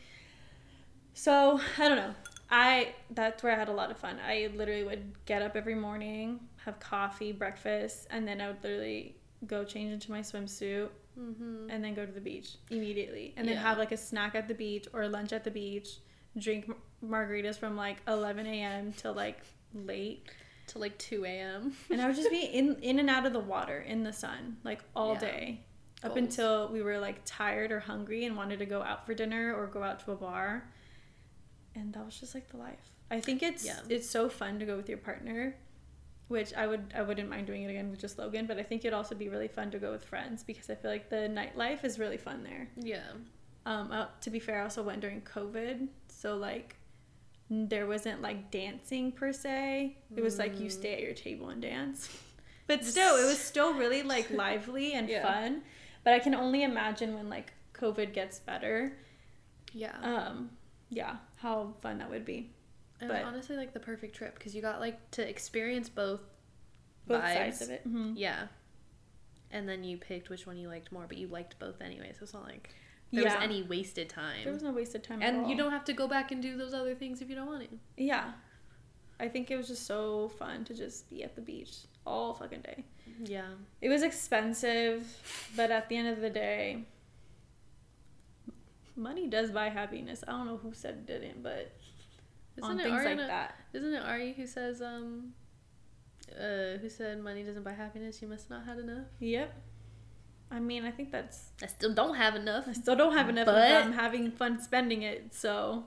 [1.14, 2.14] so i don't know
[2.50, 5.74] i that's where i had a lot of fun i literally would get up every
[5.74, 11.70] morning have coffee breakfast and then i would literally go change into my swimsuit Mm-hmm.
[11.70, 13.62] and then go to the beach immediately and then Yeah.
[13.62, 15.98] have like a snack at the beach or lunch at the beach
[16.36, 16.66] drink
[17.00, 19.38] mar- margaritas from like 11 a.m till like
[19.72, 20.28] late
[20.66, 21.72] To like 2 a.m.
[21.88, 24.56] and i would just be in in and out of the water in the sun
[24.64, 25.20] like all Yeah.
[25.20, 25.60] day
[26.02, 26.18] up Goals.
[26.26, 29.68] until we were like tired or hungry and wanted to go out for dinner or
[29.68, 30.68] go out to a bar
[31.74, 33.78] and that was just like the life i think it's Yeah.
[33.88, 35.56] it's so fun to go with your partner
[36.28, 38.82] which I would I wouldn't mind doing it again with just Logan, but I think
[38.82, 41.84] it'd also be really fun to go with friends because I feel like the nightlife
[41.84, 42.66] is really fun there.
[42.80, 43.02] Yeah.
[43.66, 46.76] Um, to be fair, I also went during COVID, so like
[47.50, 49.98] there wasn't like dancing per se.
[50.16, 52.08] It was like you stay at your table and dance.
[52.66, 55.22] But still, it was still really like lively and Yeah.
[55.30, 55.60] fun.
[56.04, 58.96] But I can only imagine when like COVID gets better,
[59.74, 59.98] Yeah.
[60.02, 60.50] um,
[60.88, 62.50] yeah, how fun that would be.
[63.00, 66.20] and but- honestly, like the perfect trip because you got like to experience both.
[67.06, 67.34] Both vibes.
[67.34, 67.86] sides of it.
[67.86, 68.14] Mhm.
[68.16, 68.46] Yeah.
[69.50, 72.20] And then you picked which one you liked more, but you liked both anyway, so
[72.22, 72.70] it's not like
[73.12, 73.34] there Yeah.
[73.34, 74.42] was any wasted time.
[74.42, 75.22] There was no wasted time.
[75.22, 77.34] at and you don't have to go back and do those other things if you
[77.36, 77.78] don't want to.
[77.98, 78.32] Yeah.
[79.20, 81.72] I think it was just so fun to just be at the beach
[82.06, 82.84] all fucking day.
[83.20, 83.50] Yeah.
[83.82, 86.84] It was expensive, but at the end of the day,
[88.96, 90.24] money does buy happiness.
[90.26, 91.72] I don't know who said it didn't, but
[92.62, 93.54] on Isn't it things like that.
[93.72, 95.32] Isn't it Ari who says um
[96.32, 99.06] uh who said money doesn't buy happiness, you must not had enough?
[99.20, 99.54] Yep.
[100.50, 101.50] I mean, I think that's.
[101.62, 102.66] I still don't have enough.
[102.68, 105.84] I still don't have enough But- them having fun spending it, so.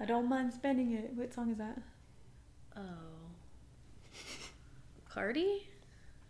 [0.00, 1.12] I don't mind spending it.
[1.14, 1.80] What song is that?
[2.76, 2.82] Oh.
[5.08, 5.68] Cardi?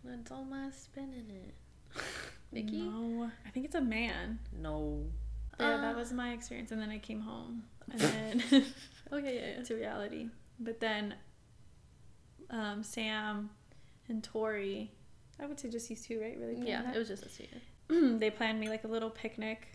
[0.03, 1.53] That's all my spending it.
[2.51, 2.81] Nikki?
[2.81, 4.39] No, I think it's a man.
[4.59, 5.03] No.
[5.59, 8.43] Yeah, Uh, that was my experience, and then I came home, and then
[9.13, 9.63] Okay, yeah, yeah.
[9.63, 10.29] to reality.
[10.59, 11.15] But then,
[12.49, 13.49] um, Sam
[14.07, 14.91] and Tori,
[15.39, 16.37] I would say just these two, right?
[16.39, 16.59] Really?
[16.67, 17.37] Yeah, planned it was just us
[17.89, 18.17] two.
[18.19, 19.67] they planned me like a little picnic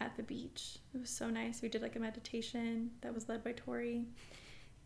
[0.00, 0.78] at the beach.
[0.94, 1.62] It was so nice.
[1.62, 4.06] We did like a meditation that was led by Tori.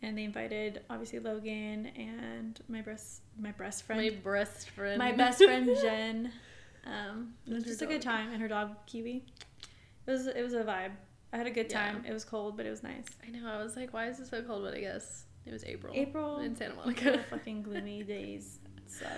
[0.03, 4.99] And they invited obviously Logan and my breast my breast friend My breast friend.
[4.99, 6.31] my best friend Jen.
[6.85, 9.25] Um, it was And her just a good time, and her dog Kiwi.
[10.07, 10.93] It was it was a vibe.
[11.33, 11.93] I had a good Yeah.
[11.93, 12.05] time.
[12.07, 13.05] It was cold, but it was nice.
[13.27, 14.63] I know, I was like, why is it so cold?
[14.65, 15.93] But I guess it was April.
[15.97, 17.19] April in Santa Monica.
[17.31, 19.09] fucking gloomy days suck.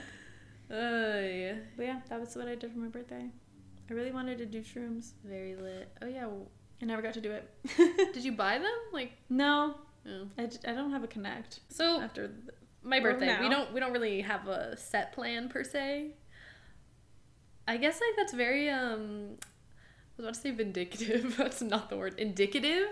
[0.70, 1.55] Uh, yeah.
[1.76, 3.30] But yeah, that was what I did for my birthday.
[3.91, 5.12] I really wanted to do shrooms.
[5.24, 5.89] Very lit.
[6.03, 6.28] Oh yeah.
[6.80, 7.51] I never got to do it.
[8.14, 8.70] Did you buy them?
[8.93, 9.74] Like, no,
[10.07, 10.28] oh.
[10.39, 12.28] I, I don't have a connect so after.
[12.28, 13.36] The, my birthday.
[13.41, 16.12] We don't we don't really have a set plan per se.
[17.66, 19.36] I guess like that's very um
[20.19, 21.37] was about to say vindicative.
[21.39, 22.19] that's not the word.
[22.19, 22.89] Indicative,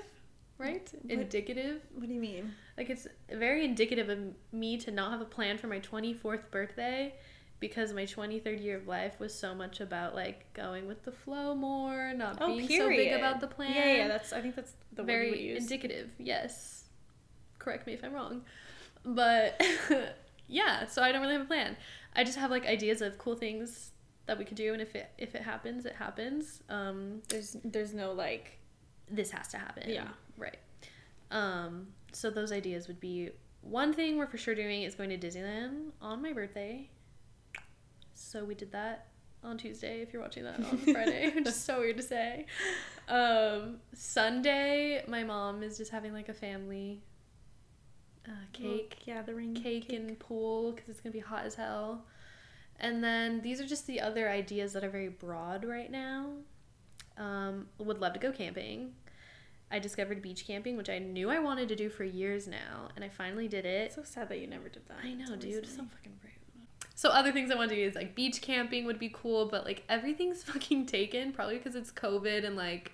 [0.58, 0.88] right?
[1.02, 1.82] What- Indicative.
[1.94, 2.54] what do you mean?
[2.78, 4.18] Like it's very indicative of
[4.52, 7.14] me to not have a plan for my 24th birthday
[7.58, 11.54] because my 23rd year of life was so much about like going with the flow
[11.54, 12.84] more, not Oh, being period.
[12.84, 13.74] so big about the plan.
[13.74, 14.08] Yeah, yeah.
[14.08, 15.62] That's I think that's the word very we use.
[15.62, 16.10] indicative.
[16.18, 16.84] Yes.
[17.58, 18.42] Correct me if I'm wrong.
[19.04, 19.60] But
[20.48, 21.76] yeah, so I don't really have a plan.
[22.14, 23.92] I just have like ideas of cool things
[24.26, 26.62] that we could do and if it if it happens, it happens.
[26.68, 28.58] Um there's there's no like
[29.10, 29.88] this has to happen.
[29.88, 30.08] Yeah.
[30.36, 30.58] Right.
[31.30, 33.30] Um so those ideas would be
[33.62, 36.88] one thing we're for sure doing is going to Disneyland on my birthday.
[38.14, 39.08] So we did that
[39.42, 42.46] on Tuesday if you're watching that on Friday, which is so weird to say.
[43.08, 47.02] Um Sunday my mom is just having like a family
[48.28, 52.04] uh, cake gathering cake, and pool because it's gonna be hot as hell.
[52.80, 56.30] And then these are just the other ideas that are very broad right now.
[57.16, 58.92] Um, would love to go camping.
[59.70, 63.04] I discovered beach camping, which I knew I wanted to do for years now, and
[63.04, 63.92] I finally did it.
[63.92, 64.98] So sad that you never did that.
[65.02, 65.66] I know, dude.
[65.66, 66.32] So fucking rude.
[66.94, 69.64] So other things I want to do is like beach camping would be cool, but
[69.64, 72.92] like everything's fucking taken, probably because it's COVID and like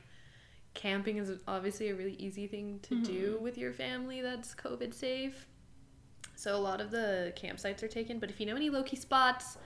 [0.74, 5.46] camping is obviously a really easy thing to do with your family that's COVID safe.
[6.34, 8.96] So a lot of the campsites are taken, but if you know any low key
[8.96, 9.58] spots,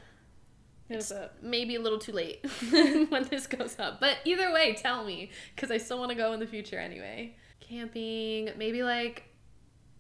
[0.89, 1.13] it's
[1.43, 2.45] maybe a little too late
[3.09, 4.01] when this goes up.
[4.01, 7.35] But either way, tell me because I still want to go in the future anyway.
[7.61, 9.25] Camping, maybe like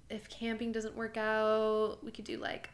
[0.08, 2.70] if camping doesn't work out, we could do like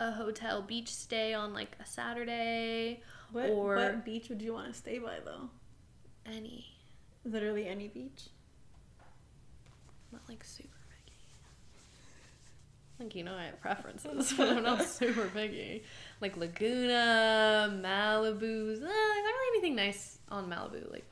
[0.00, 3.00] a hotel beach stay on like a Saturday.
[3.32, 5.50] What or- what beach would you want to stay by though?
[6.26, 6.66] Any,
[7.24, 8.28] Literally any beach.
[10.12, 11.16] not like super picky.
[12.98, 15.82] Like you know, I have preferences, but I'm not super picky.
[16.22, 18.78] Like Laguna, Malibu's.
[18.80, 21.04] Uh, there's not really anything nice on Malibu, like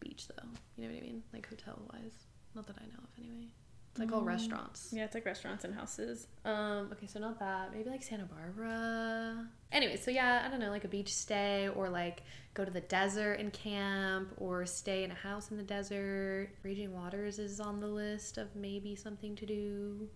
[0.00, 0.48] beach though.
[0.76, 1.22] You know what I mean?
[1.32, 2.14] Like hotel wise.
[2.54, 3.46] Not that I know of anyway.
[3.90, 4.26] It's like all Mm.
[4.26, 4.90] restaurants.
[4.92, 6.26] Yeah, it's like restaurants and houses.
[6.46, 7.72] Um, okay, so not that.
[7.74, 9.48] Maybe like Santa Barbara.
[9.72, 12.22] Anyway, so yeah, I don't know, like a beach stay or like
[12.54, 16.50] go to the desert and camp or stay in a house in the desert.
[16.62, 20.08] Raging Waters is on the list of maybe something to do.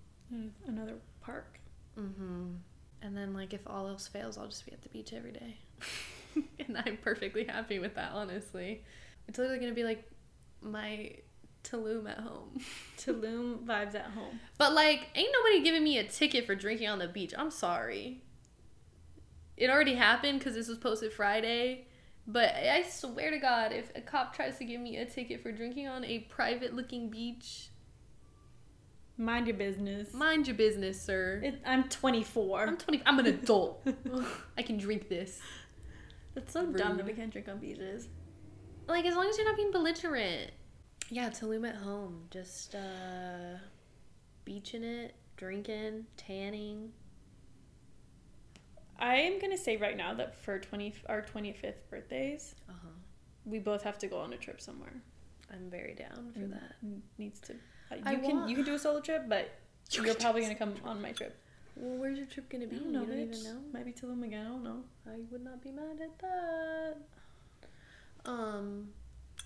[0.67, 1.59] Another park.
[1.99, 2.53] Mm-hmm.
[3.03, 5.57] And then like if all else fails, I'll just be at the beach every day.
[6.67, 8.85] and I'm perfectly happy with that, honestly.
[9.29, 10.05] It's literally gonna be like
[10.63, 11.13] my
[11.65, 12.61] Tulum at home.
[12.99, 14.41] Tulum vibes at home.
[14.59, 17.35] But like, ain't nobody giving me a ticket for drinking on the beach.
[17.37, 18.23] I'm sorry.
[19.57, 21.87] It already happened because this was posted Friday.
[22.27, 25.53] But I swear to God, if a cop tries to give me a ticket for
[25.53, 27.70] drinking on a private looking beach,
[29.21, 30.15] Mind your business.
[30.15, 31.43] mind your business, sir.
[31.45, 32.63] It, I'm 24.
[32.67, 33.03] I'm 20.
[33.05, 33.87] I'm an adult.
[34.59, 35.41] I can drink this.
[36.35, 38.09] That's so dumb that we can't drink on beaches.
[38.89, 40.53] Like, as long as you're not being belligerent.
[41.11, 42.23] Yeah, Tulum at home.
[42.31, 43.59] Just, uh,
[44.47, 46.91] beaching it, drinking, tanning.
[48.99, 52.89] I am gonna say right now that for 20 our 25th birthdays, Uh huh.
[53.45, 54.95] we both have to go on a trip somewhere.
[55.53, 56.75] I'm very down for And that.
[57.19, 57.55] needs to.
[57.97, 59.51] You I can want- you can do a solo trip, but
[59.93, 61.37] You are probably gonna come on my trip.
[61.77, 62.77] Well, where's your trip gonna be?
[62.77, 63.41] I don't know, you don't bitch.
[63.41, 63.61] even know.
[63.73, 64.47] Might be Tulum again.
[64.47, 64.85] I don't know.
[65.07, 66.97] I would not be mad at that.
[68.25, 68.91] Um,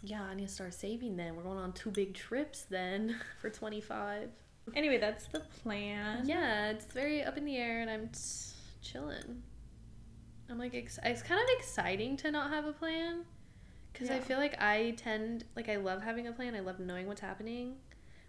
[0.03, 1.36] yeah, I need to start saving then.
[1.36, 4.30] We're going on two big trips then for 25.
[4.74, 6.26] Anyway, that's the plan.
[6.26, 8.18] Yeah, it's very up in the air and I'm t-
[8.82, 9.42] chilling.
[10.51, 13.24] I'm like, ex- it's kind of exciting to not have a plan
[13.92, 16.55] because I feel like I tend, like, I love having a plan.
[16.55, 17.76] I love knowing what's happening.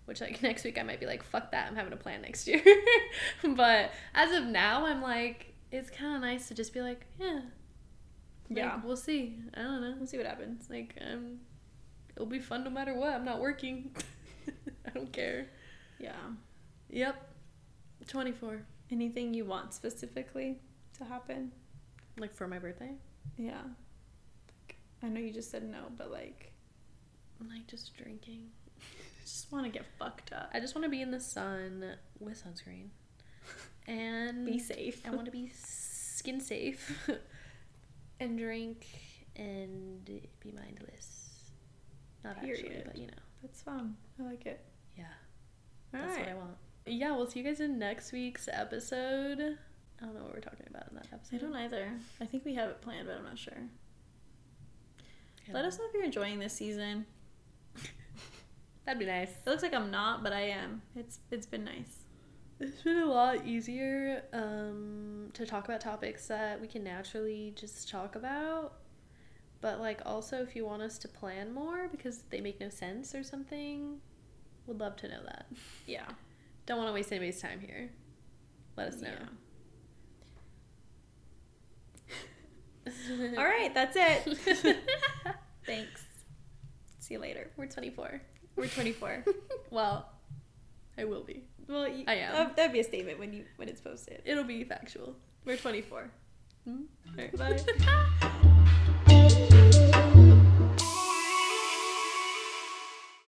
[0.06, 2.48] Which, like, next week I might be like, fuck that, I'm having a plan next
[2.48, 2.62] year.
[3.44, 7.42] but as of now, I'm like, it's kind of nice to just be like, yeah.
[8.50, 8.80] Like, Yeah.
[8.84, 9.38] We'll see.
[9.56, 9.96] I don't know.
[9.98, 10.68] We'll see what happens.
[10.70, 11.40] Like, um,
[12.16, 13.14] it'll be fun no matter what.
[13.14, 13.92] I'm not working.
[14.86, 15.48] I don't care.
[16.00, 16.12] Yeah.
[16.90, 17.16] Yep.
[18.08, 18.62] 24.
[18.92, 20.60] Anything you want specifically
[20.98, 21.52] to happen?
[22.20, 22.92] Like for my birthday?
[23.38, 23.62] Yeah.
[24.68, 26.54] Like, I know you just said no, but like,
[27.50, 28.50] Like just drinking.
[29.26, 30.52] I just want to get fucked up.
[30.54, 31.84] I just want to be in the sun
[32.20, 32.90] with sunscreen.
[33.88, 35.04] And Be safe.
[35.06, 37.08] I want to be skin safe
[38.20, 38.88] and drink
[39.36, 41.52] and be mindless.
[42.24, 42.84] Not actually, Period.
[42.86, 43.14] but you know.
[43.44, 43.96] That's fun.
[44.20, 44.66] I like it.
[44.98, 45.04] Yeah.
[45.94, 46.26] All That's right.
[46.26, 46.56] what I want.
[46.88, 49.40] Yeah, we'll see you guys in next week's episode.
[50.02, 51.36] I don't know what we're talking about in that episode.
[51.36, 51.92] I don't either.
[52.20, 53.70] I think we have it planned, but I'm not sure.
[55.48, 57.06] I Let us know if you're enjoying this season.
[58.86, 59.30] That'd be nice.
[59.30, 60.82] It looks like I'm not, but I am.
[60.96, 62.06] It's it's been nice.
[62.60, 67.90] It's been a lot easier um, to talk about topics that we can naturally just
[67.90, 68.76] talk about.
[69.60, 73.14] But, like, also if you want us to plan more because they make no sense
[73.14, 73.98] or something,
[74.68, 75.48] would love to know that.
[75.88, 76.06] Yeah.
[76.66, 77.92] Don't want to waste anybody's time here.
[78.78, 79.10] Let us know.
[83.38, 84.38] All right, that's it.
[85.66, 86.02] Thanks.
[87.00, 87.52] See you later.
[87.56, 88.22] We're 24.
[88.56, 89.26] We're 24.
[89.72, 90.08] Well,
[90.98, 91.44] I will be.
[91.68, 92.34] well, you, I am.
[92.34, 94.22] That, that'd be a statement when you when it's posted.
[94.24, 95.16] It'll be factual.
[95.44, 96.10] We're 24.
[96.64, 96.82] Hmm?
[97.10, 98.50] All right, bye.